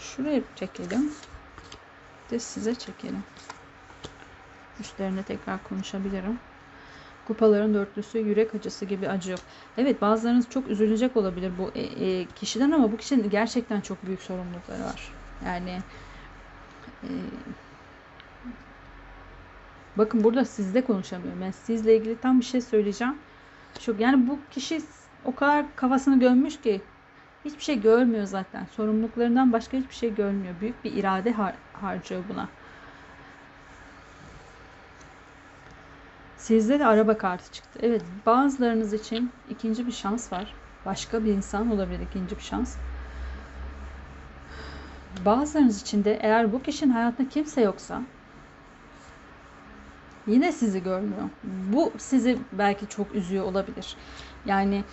Şuraya 0.01 0.41
çekelim. 0.57 1.13
De 2.31 2.39
size 2.39 2.75
çekelim. 2.75 3.23
Üstlerine 4.81 5.23
tekrar 5.23 5.63
konuşabilirim. 5.65 6.39
Kupaların 7.27 7.75
dörtlüsü 7.75 8.19
yürek 8.19 8.55
acısı 8.55 8.85
gibi 8.85 9.09
acı 9.09 9.31
yok. 9.31 9.41
Evet 9.79 10.01
bazılarınız 10.01 10.51
çok 10.51 10.69
üzülecek 10.69 11.17
olabilir 11.17 11.53
bu 11.59 11.71
e, 11.75 11.81
e, 11.81 12.27
kişiden 12.27 12.71
ama 12.71 12.93
bu 12.93 12.97
kişinin 12.97 13.31
gerçekten 13.31 13.81
çok 13.81 14.07
büyük 14.07 14.23
sorumlulukları 14.23 14.83
var. 14.83 15.13
Yani 15.47 15.79
e, 17.03 17.09
bakın 19.97 20.25
burada 20.25 20.45
sizde 20.45 20.85
konuşamıyorum. 20.85 21.41
Ben 21.41 21.51
sizle 21.51 21.97
ilgili 21.97 22.21
tam 22.21 22.41
bir 22.41 22.45
şey 22.45 22.61
söyleyeceğim. 22.61 23.19
Çok 23.79 24.01
yani 24.01 24.29
bu 24.29 24.39
kişi 24.51 24.81
o 25.25 25.35
kadar 25.35 25.77
kafasını 25.77 26.21
gömmüş 26.21 26.61
ki 26.61 26.81
Hiçbir 27.45 27.63
şey 27.63 27.81
görmüyor 27.81 28.25
zaten. 28.25 28.67
Sorumluluklarından 28.71 29.53
başka 29.53 29.77
hiçbir 29.77 29.95
şey 29.95 30.15
görmüyor. 30.15 30.55
Büyük 30.61 30.85
bir 30.85 30.93
irade 30.93 31.33
har 31.33 31.55
harcıyor 31.73 32.23
buna. 32.29 32.49
Sizde 36.37 36.79
de 36.79 36.87
araba 36.87 37.19
kartı 37.19 37.53
çıktı. 37.53 37.79
Evet 37.83 38.03
bazılarınız 38.27 38.93
için 38.93 39.31
ikinci 39.51 39.87
bir 39.87 39.93
şans 39.93 40.33
var. 40.33 40.55
Başka 40.87 41.25
bir 41.25 41.33
insan 41.33 41.71
olabilir 41.71 42.01
ikinci 42.01 42.37
bir 42.37 42.43
şans. 42.43 42.77
Bazılarınız 45.25 45.83
için 45.83 46.05
de 46.05 46.19
eğer 46.23 46.53
bu 46.53 46.63
kişinin 46.63 46.93
hayatında 46.93 47.29
kimse 47.29 47.61
yoksa 47.61 48.03
yine 50.27 50.53
sizi 50.53 50.83
görmüyor. 50.83 51.29
Bu 51.45 51.93
sizi 51.99 52.39
belki 52.53 52.89
çok 52.89 53.15
üzüyor 53.15 53.45
olabilir. 53.45 53.97
Yani 54.47 54.85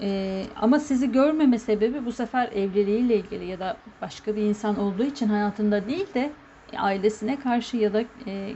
ee, 0.00 0.46
ama 0.56 0.78
sizi 0.78 1.12
görmeme 1.12 1.58
sebebi 1.58 2.06
bu 2.06 2.12
sefer 2.12 2.48
evliliğiyle 2.52 3.16
ilgili 3.16 3.46
ya 3.46 3.60
da 3.60 3.76
başka 4.02 4.36
bir 4.36 4.42
insan 4.42 4.78
olduğu 4.78 5.04
için 5.04 5.28
hayatında 5.28 5.88
değil 5.88 6.14
de 6.14 6.32
ailesine 6.76 7.40
karşı 7.40 7.76
ya 7.76 7.92
da 7.92 8.04
e, 8.26 8.54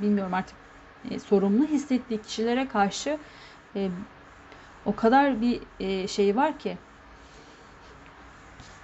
bilmiyorum 0.00 0.34
artık 0.34 0.56
e, 1.10 1.18
sorumlu 1.18 1.66
hissettiği 1.66 2.22
kişilere 2.22 2.68
karşı 2.68 3.18
e, 3.76 3.88
o 4.86 4.96
kadar 4.96 5.40
bir 5.40 5.60
e, 5.80 6.08
şey 6.08 6.36
var 6.36 6.58
ki 6.58 6.78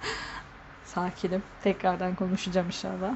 sakinim. 0.85 1.43
Tekrardan 1.63 2.15
konuşacağım 2.15 2.67
inşallah 2.67 3.15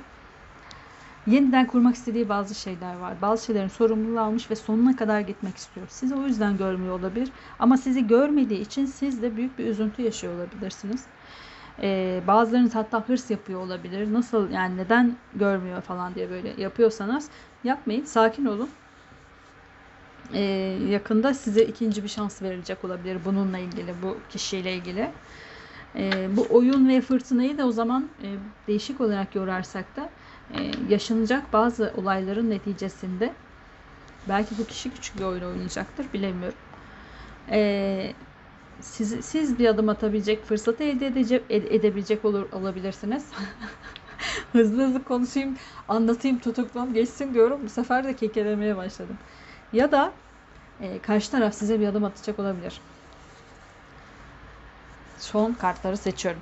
yeniden 1.28 1.68
kurmak 1.68 1.96
istediği 1.96 2.30
bazı 2.30 2.56
şeyler 2.56 2.96
var. 2.96 3.14
Bazı 3.22 3.46
şeylerin 3.46 3.68
sorumluluğu 3.68 4.20
almış 4.20 4.52
ve 4.52 4.56
sonuna 4.56 4.96
kadar 4.96 5.20
gitmek 5.20 5.58
istiyor. 5.58 5.88
Sizi 5.90 6.16
o 6.16 6.26
yüzden 6.26 6.58
görmüyor 6.58 7.00
olabilir. 7.00 7.30
Ama 7.60 7.78
sizi 7.78 8.08
görmediği 8.08 8.62
için 8.62 8.86
siz 8.86 9.22
de 9.22 9.38
büyük 9.38 9.60
bir 9.60 9.66
üzüntü 9.66 10.02
yaşıyor 10.02 10.34
olabilirsiniz. 10.36 11.06
Ee, 11.82 12.22
bazılarınız 12.28 12.76
hatta 12.76 13.04
hırs 13.08 13.30
yapıyor 13.30 13.60
olabilir. 13.62 14.14
Nasıl 14.14 14.50
yani 14.50 14.78
neden 14.78 15.16
görmüyor 15.36 15.82
falan 15.82 16.16
diye 16.16 16.30
böyle 16.30 16.62
yapıyorsanız 16.62 17.30
yapmayın. 17.64 18.06
Sakin 18.06 18.46
olun. 18.46 18.70
Ee, 20.34 20.40
yakında 20.90 21.34
size 21.34 21.64
ikinci 21.64 22.04
bir 22.04 22.10
şans 22.10 22.42
verilecek 22.42 22.86
olabilir 22.86 23.18
bununla 23.26 23.58
ilgili, 23.58 23.94
bu 24.04 24.18
kişiyle 24.30 24.74
ilgili. 24.74 25.12
Ee, 25.96 26.30
bu 26.38 26.48
oyun 26.50 26.90
ve 26.90 27.02
fırtınayı 27.02 27.58
da 27.58 27.68
o 27.68 27.72
zaman 27.72 28.10
e, 28.24 28.28
değişik 28.68 29.02
olarak 29.02 29.36
yorarsak 29.36 29.96
da 29.96 30.02
e, 30.04 30.10
yaşanacak 30.90 31.54
bazı 31.54 31.94
olayların 31.98 32.50
neticesinde 32.50 33.34
belki 34.30 34.58
bu 34.58 34.66
kişi 34.66 34.92
küçük 34.92 35.20
bir 35.20 35.24
oyun 35.24 35.44
oynayacaktır 35.44 36.14
bilemiyorum. 36.14 36.58
E, 37.52 38.14
siz, 38.82 39.26
siz 39.26 39.60
bir 39.60 39.68
adım 39.68 39.90
atabilecek 39.90 40.46
fırsatı 40.46 40.84
elde 40.84 41.08
edecek, 41.08 41.46
edebilecek 41.50 42.26
olur 42.26 42.48
olabilirsiniz. 42.52 43.26
hızlı 44.52 44.84
hızlı 44.84 45.04
konuşayım, 45.04 45.58
anlatayım, 45.88 46.40
tutuklam 46.40 46.94
geçsin 46.94 47.34
diyorum. 47.34 47.60
Bu 47.64 47.70
sefer 47.70 48.04
de 48.04 48.16
kekelemeye 48.16 48.78
başladım. 48.78 49.18
Ya 49.74 49.92
da 49.92 50.14
e, 50.80 51.00
karşı 51.00 51.32
taraf 51.32 51.56
size 51.56 51.80
bir 51.80 51.88
adım 51.88 52.04
atacak 52.04 52.40
olabilir. 52.40 52.82
Son 55.18 55.54
kartları 55.54 55.98
seçiyorum. 55.98 56.42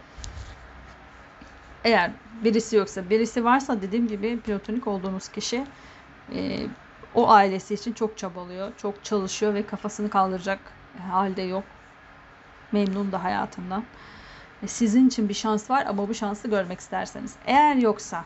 Eğer 1.87 2.11
birisi 2.43 2.75
yoksa, 2.75 3.09
birisi 3.09 3.43
varsa 3.45 3.81
dediğim 3.81 4.07
gibi 4.07 4.39
platonik 4.39 4.87
olduğunuz 4.87 5.27
kişi 5.29 5.63
e, 6.33 6.59
o 7.15 7.29
ailesi 7.29 7.73
için 7.73 7.93
çok 7.93 8.17
çabalıyor, 8.17 8.71
çok 8.77 9.03
çalışıyor 9.03 9.53
ve 9.53 9.65
kafasını 9.65 10.09
kaldıracak 10.09 10.59
halde 11.11 11.41
yok. 11.41 11.63
Memnun 12.71 13.11
da 13.11 13.23
hayatından. 13.23 13.83
E, 14.63 14.67
Sizin 14.67 15.07
için 15.07 15.29
bir 15.29 15.33
şans 15.33 15.69
var 15.69 15.85
ama 15.85 16.09
bu 16.09 16.13
şansı 16.13 16.47
görmek 16.47 16.79
isterseniz. 16.79 17.35
Eğer 17.45 17.75
yoksa 17.75 18.25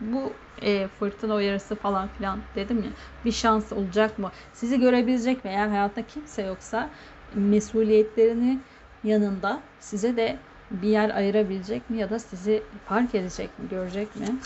bu 0.00 0.32
e, 0.62 0.88
fırtına 0.88 1.34
uyarısı 1.34 1.76
falan 1.76 2.08
filan 2.08 2.38
dedim 2.54 2.82
ya 2.82 2.90
bir 3.24 3.32
şans 3.32 3.72
olacak 3.72 4.18
mı? 4.18 4.30
Sizi 4.52 4.80
görebilecek 4.80 5.44
mi? 5.44 5.50
Eğer 5.50 5.68
hayatta 5.68 6.02
kimse 6.06 6.42
yoksa 6.42 6.90
mesuliyetlerini 7.34 8.58
yanında 9.04 9.60
size 9.80 10.16
de 10.16 10.36
bir 10.70 10.88
yer 10.88 11.10
ayırabilecek 11.16 11.90
mi 11.90 11.96
ya 11.96 12.10
da 12.10 12.18
sizi 12.18 12.62
fark 12.86 13.14
edecek 13.14 13.58
mi, 13.58 13.68
görecek 13.68 14.16
mi? 14.16 14.36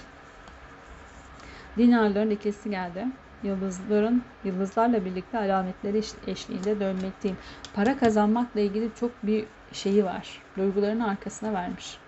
Dinarların 1.78 2.30
ikisi 2.30 2.70
geldi. 2.70 3.06
Yıldızların, 3.42 4.22
yıldızlarla 4.44 5.04
birlikte 5.04 5.38
alametleri 5.38 5.98
eş- 5.98 6.14
eşliğinde 6.26 6.80
dönmekteyim. 6.80 7.36
Para 7.74 7.98
kazanmakla 7.98 8.60
ilgili 8.60 8.90
çok 9.00 9.10
bir 9.22 9.44
şeyi 9.72 10.04
var. 10.04 10.42
Duyguların 10.58 11.00
arkasına 11.00 11.52
vermiş. 11.52 11.98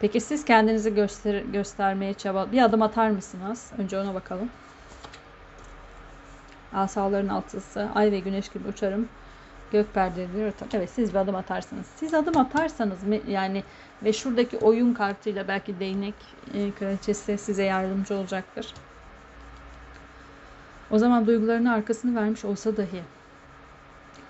Peki 0.00 0.20
siz 0.20 0.44
kendinizi 0.44 0.94
göster 0.94 1.42
göstermeye 1.42 2.14
çaba 2.14 2.52
bir 2.52 2.62
adım 2.62 2.82
atar 2.82 3.10
mısınız? 3.10 3.70
Önce 3.78 4.00
ona 4.00 4.14
bakalım. 4.14 4.48
Asaların 6.74 7.28
altısı, 7.28 7.88
ay 7.94 8.12
ve 8.12 8.20
güneş 8.20 8.48
gibi 8.48 8.68
uçarım. 8.68 9.08
Gök 9.72 9.94
perdeleri 9.94 10.42
örter. 10.42 10.68
Evet 10.72 10.90
siz 10.90 11.10
bir 11.10 11.18
adım 11.18 11.34
atarsınız. 11.34 11.86
Siz 11.96 12.14
adım 12.14 12.36
atarsanız 12.36 12.98
yani 13.28 13.62
ve 14.02 14.12
şuradaki 14.12 14.58
oyun 14.58 14.94
kartıyla 14.94 15.48
belki 15.48 15.80
değnek 15.80 16.14
e, 16.54 16.70
kraliçesi 16.78 17.38
size 17.38 17.64
yardımcı 17.64 18.14
olacaktır. 18.14 18.74
O 20.90 20.98
zaman 20.98 21.26
duygularının 21.26 21.68
arkasını 21.68 22.20
vermiş 22.20 22.44
olsa 22.44 22.76
dahi 22.76 23.02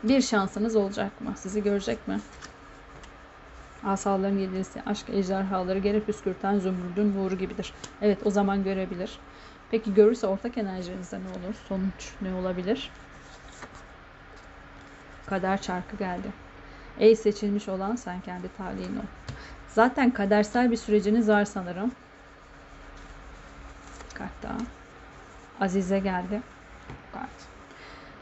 bir 0.02 0.20
şansınız 0.20 0.76
olacak 0.76 1.20
mı? 1.20 1.32
Sizi 1.36 1.62
görecek 1.62 2.08
mi? 2.08 2.20
Asaların 3.84 4.38
yedilisi, 4.38 4.82
aşk 4.86 5.10
ejderhaları 5.10 5.78
geri 5.78 6.04
püskürten 6.04 6.58
zümrüdün 6.58 7.14
nuru 7.14 7.38
gibidir. 7.38 7.72
Evet 8.02 8.18
o 8.24 8.30
zaman 8.30 8.64
görebilir. 8.64 9.18
Peki 9.70 9.94
görürse 9.94 10.26
ortak 10.26 10.58
enerjinizde 10.58 11.16
ne 11.16 11.28
olur? 11.28 11.54
Sonuç 11.68 12.12
ne 12.22 12.34
olabilir? 12.34 12.90
Kader 15.26 15.62
çarkı 15.62 15.96
geldi. 15.96 16.28
Ey 16.98 17.16
seçilmiş 17.16 17.68
olan 17.68 17.96
sen 17.96 18.20
kendi 18.20 18.56
talihin 18.56 18.96
ol. 18.96 19.06
Zaten 19.68 20.10
kadersel 20.10 20.70
bir 20.70 20.76
süreciniz 20.76 21.28
var 21.28 21.44
sanırım. 21.44 21.92
Kart 24.14 24.42
daha. 24.42 24.58
Azize 25.60 25.98
geldi. 25.98 26.42
Kart. 27.12 27.28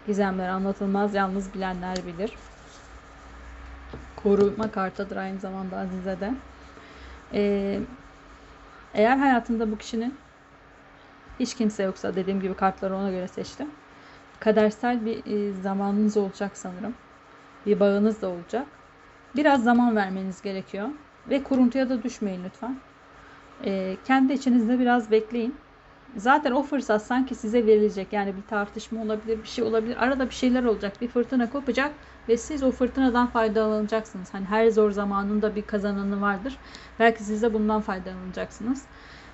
Gizemler 0.07 0.49
anlatılmaz 0.49 1.15
yalnız 1.15 1.55
bilenler 1.55 1.97
bilir. 2.07 2.33
Koruma 4.17 4.71
kartıdır 4.71 5.17
aynı 5.17 5.39
zamanda 5.39 5.77
Azize'de. 5.79 6.35
Ee, 7.33 7.81
eğer 8.95 9.17
hayatında 9.17 9.71
bu 9.71 9.79
kişinin 9.79 10.15
hiç 11.41 11.55
kimse 11.55 11.83
yoksa 11.83 12.17
dediğim 12.17 12.41
gibi 12.41 12.55
kartları 12.55 12.97
ona 12.97 13.11
göre 13.11 13.29
seçtim. 13.29 13.71
Kadersel 14.45 15.07
bir 15.07 15.27
e, 15.27 15.53
zamanınız 15.53 16.17
olacak 16.17 16.51
sanırım. 16.55 16.95
Bir 17.67 17.81
bağınız 17.81 18.23
da 18.23 18.29
olacak. 18.29 18.67
Biraz 19.37 19.65
zaman 19.65 19.97
vermeniz 19.97 20.43
gerekiyor. 20.43 20.89
Ve 21.31 21.43
kuruntuya 21.43 21.89
da 21.89 22.03
düşmeyin 22.03 22.45
lütfen. 22.45 22.77
Ee, 23.65 23.97
kendi 24.07 24.33
içinizde 24.33 24.79
biraz 24.79 25.11
bekleyin. 25.11 25.55
Zaten 26.17 26.53
o 26.53 26.63
fırsat 26.63 27.03
sanki 27.03 27.35
size 27.35 27.67
verilecek. 27.67 28.13
Yani 28.13 28.37
bir 28.37 28.43
tartışma 28.43 29.03
olabilir, 29.03 29.43
bir 29.43 29.49
şey 29.49 29.65
olabilir. 29.65 30.05
Arada 30.05 30.27
bir 30.27 30.35
şeyler 30.35 30.65
olacak. 30.65 31.01
Bir 31.01 31.09
fırtına 31.09 31.51
kopacak 31.51 31.91
ve 32.29 32.37
siz 32.37 32.63
o 32.63 32.71
fırtınadan 32.71 33.27
faydalanacaksınız. 33.27 34.35
Hani 34.35 34.45
her 34.45 34.69
zor 34.69 34.91
zamanında 34.91 35.57
bir 35.57 35.63
kazananı 35.63 36.21
vardır. 36.21 36.57
Belki 36.99 37.25
siz 37.25 37.43
de 37.43 37.55
bundan 37.55 37.81
faydalanacaksınız. 37.81 38.83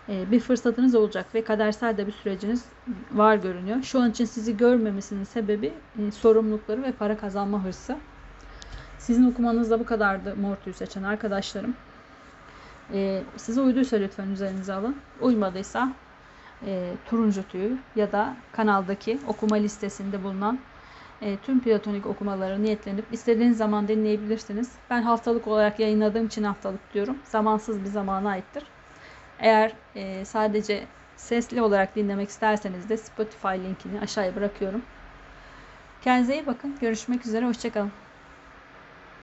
Ee, 0.09 0.31
bir 0.31 0.41
fırsatınız 0.41 0.95
olacak 0.95 1.35
ve 1.35 1.45
kadersel 1.45 1.97
de 1.97 2.07
bir 2.07 2.13
süreciniz 2.13 2.65
var 3.13 3.37
görünüyor. 3.37 3.83
Şu 3.83 4.01
an 4.01 4.11
için 4.11 4.25
sizi 4.25 4.57
görmemesinin 4.57 5.25
sebebi 5.25 5.73
e, 5.99 6.11
sorumlulukları 6.11 6.83
ve 6.83 6.93
para 6.93 7.17
kazanma 7.17 7.65
hırsı. 7.65 7.97
Sizin 8.99 9.31
okumanız 9.31 9.71
da 9.71 9.81
bu 9.81 9.85
kadardı 9.85 10.37
Mortu'yu 10.37 10.75
seçen 10.75 11.03
arkadaşlarım. 11.03 11.75
Ee, 12.93 13.23
size 13.37 13.61
uyduysa 13.61 13.97
lütfen 13.97 14.29
üzerinize 14.29 14.73
alın. 14.73 14.97
Uymadıysa 15.21 15.93
e, 16.67 16.93
turuncu 17.07 17.49
tüyü 17.49 17.79
ya 17.97 18.13
da 18.13 18.37
kanaldaki 18.53 19.19
okuma 19.27 19.57
listesinde 19.57 20.23
bulunan 20.23 20.59
e, 21.23 21.37
tüm 21.37 21.61
platonik 21.61 22.07
okumaları 22.07 22.63
niyetlenip 22.63 23.05
istediğiniz 23.13 23.57
zaman 23.57 23.89
dinleyebilirsiniz. 23.89 24.73
Ben 24.91 25.03
haftalık 25.03 25.47
olarak 25.47 25.81
yayınladığım 25.81 26.27
için 26.27 26.43
haftalık 26.43 26.95
diyorum. 26.95 27.19
Zamansız 27.25 27.85
bir 27.85 27.89
zamana 27.89 28.29
aittir. 28.29 28.65
Eğer 29.41 29.77
e, 29.95 30.25
sadece 30.25 30.89
sesli 31.17 31.63
olarak 31.63 31.97
dinlemek 31.97 32.29
isterseniz 32.31 32.89
de 32.89 32.97
Spotify 32.97 33.49
linkini 33.49 34.01
aşağıya 34.01 34.37
bırakıyorum. 34.37 34.83
Kendinize 36.01 36.35
iyi 36.35 36.47
bakın. 36.47 36.79
Görüşmek 36.81 37.27
üzere. 37.27 37.47
Hoşçakalın. 37.47 38.10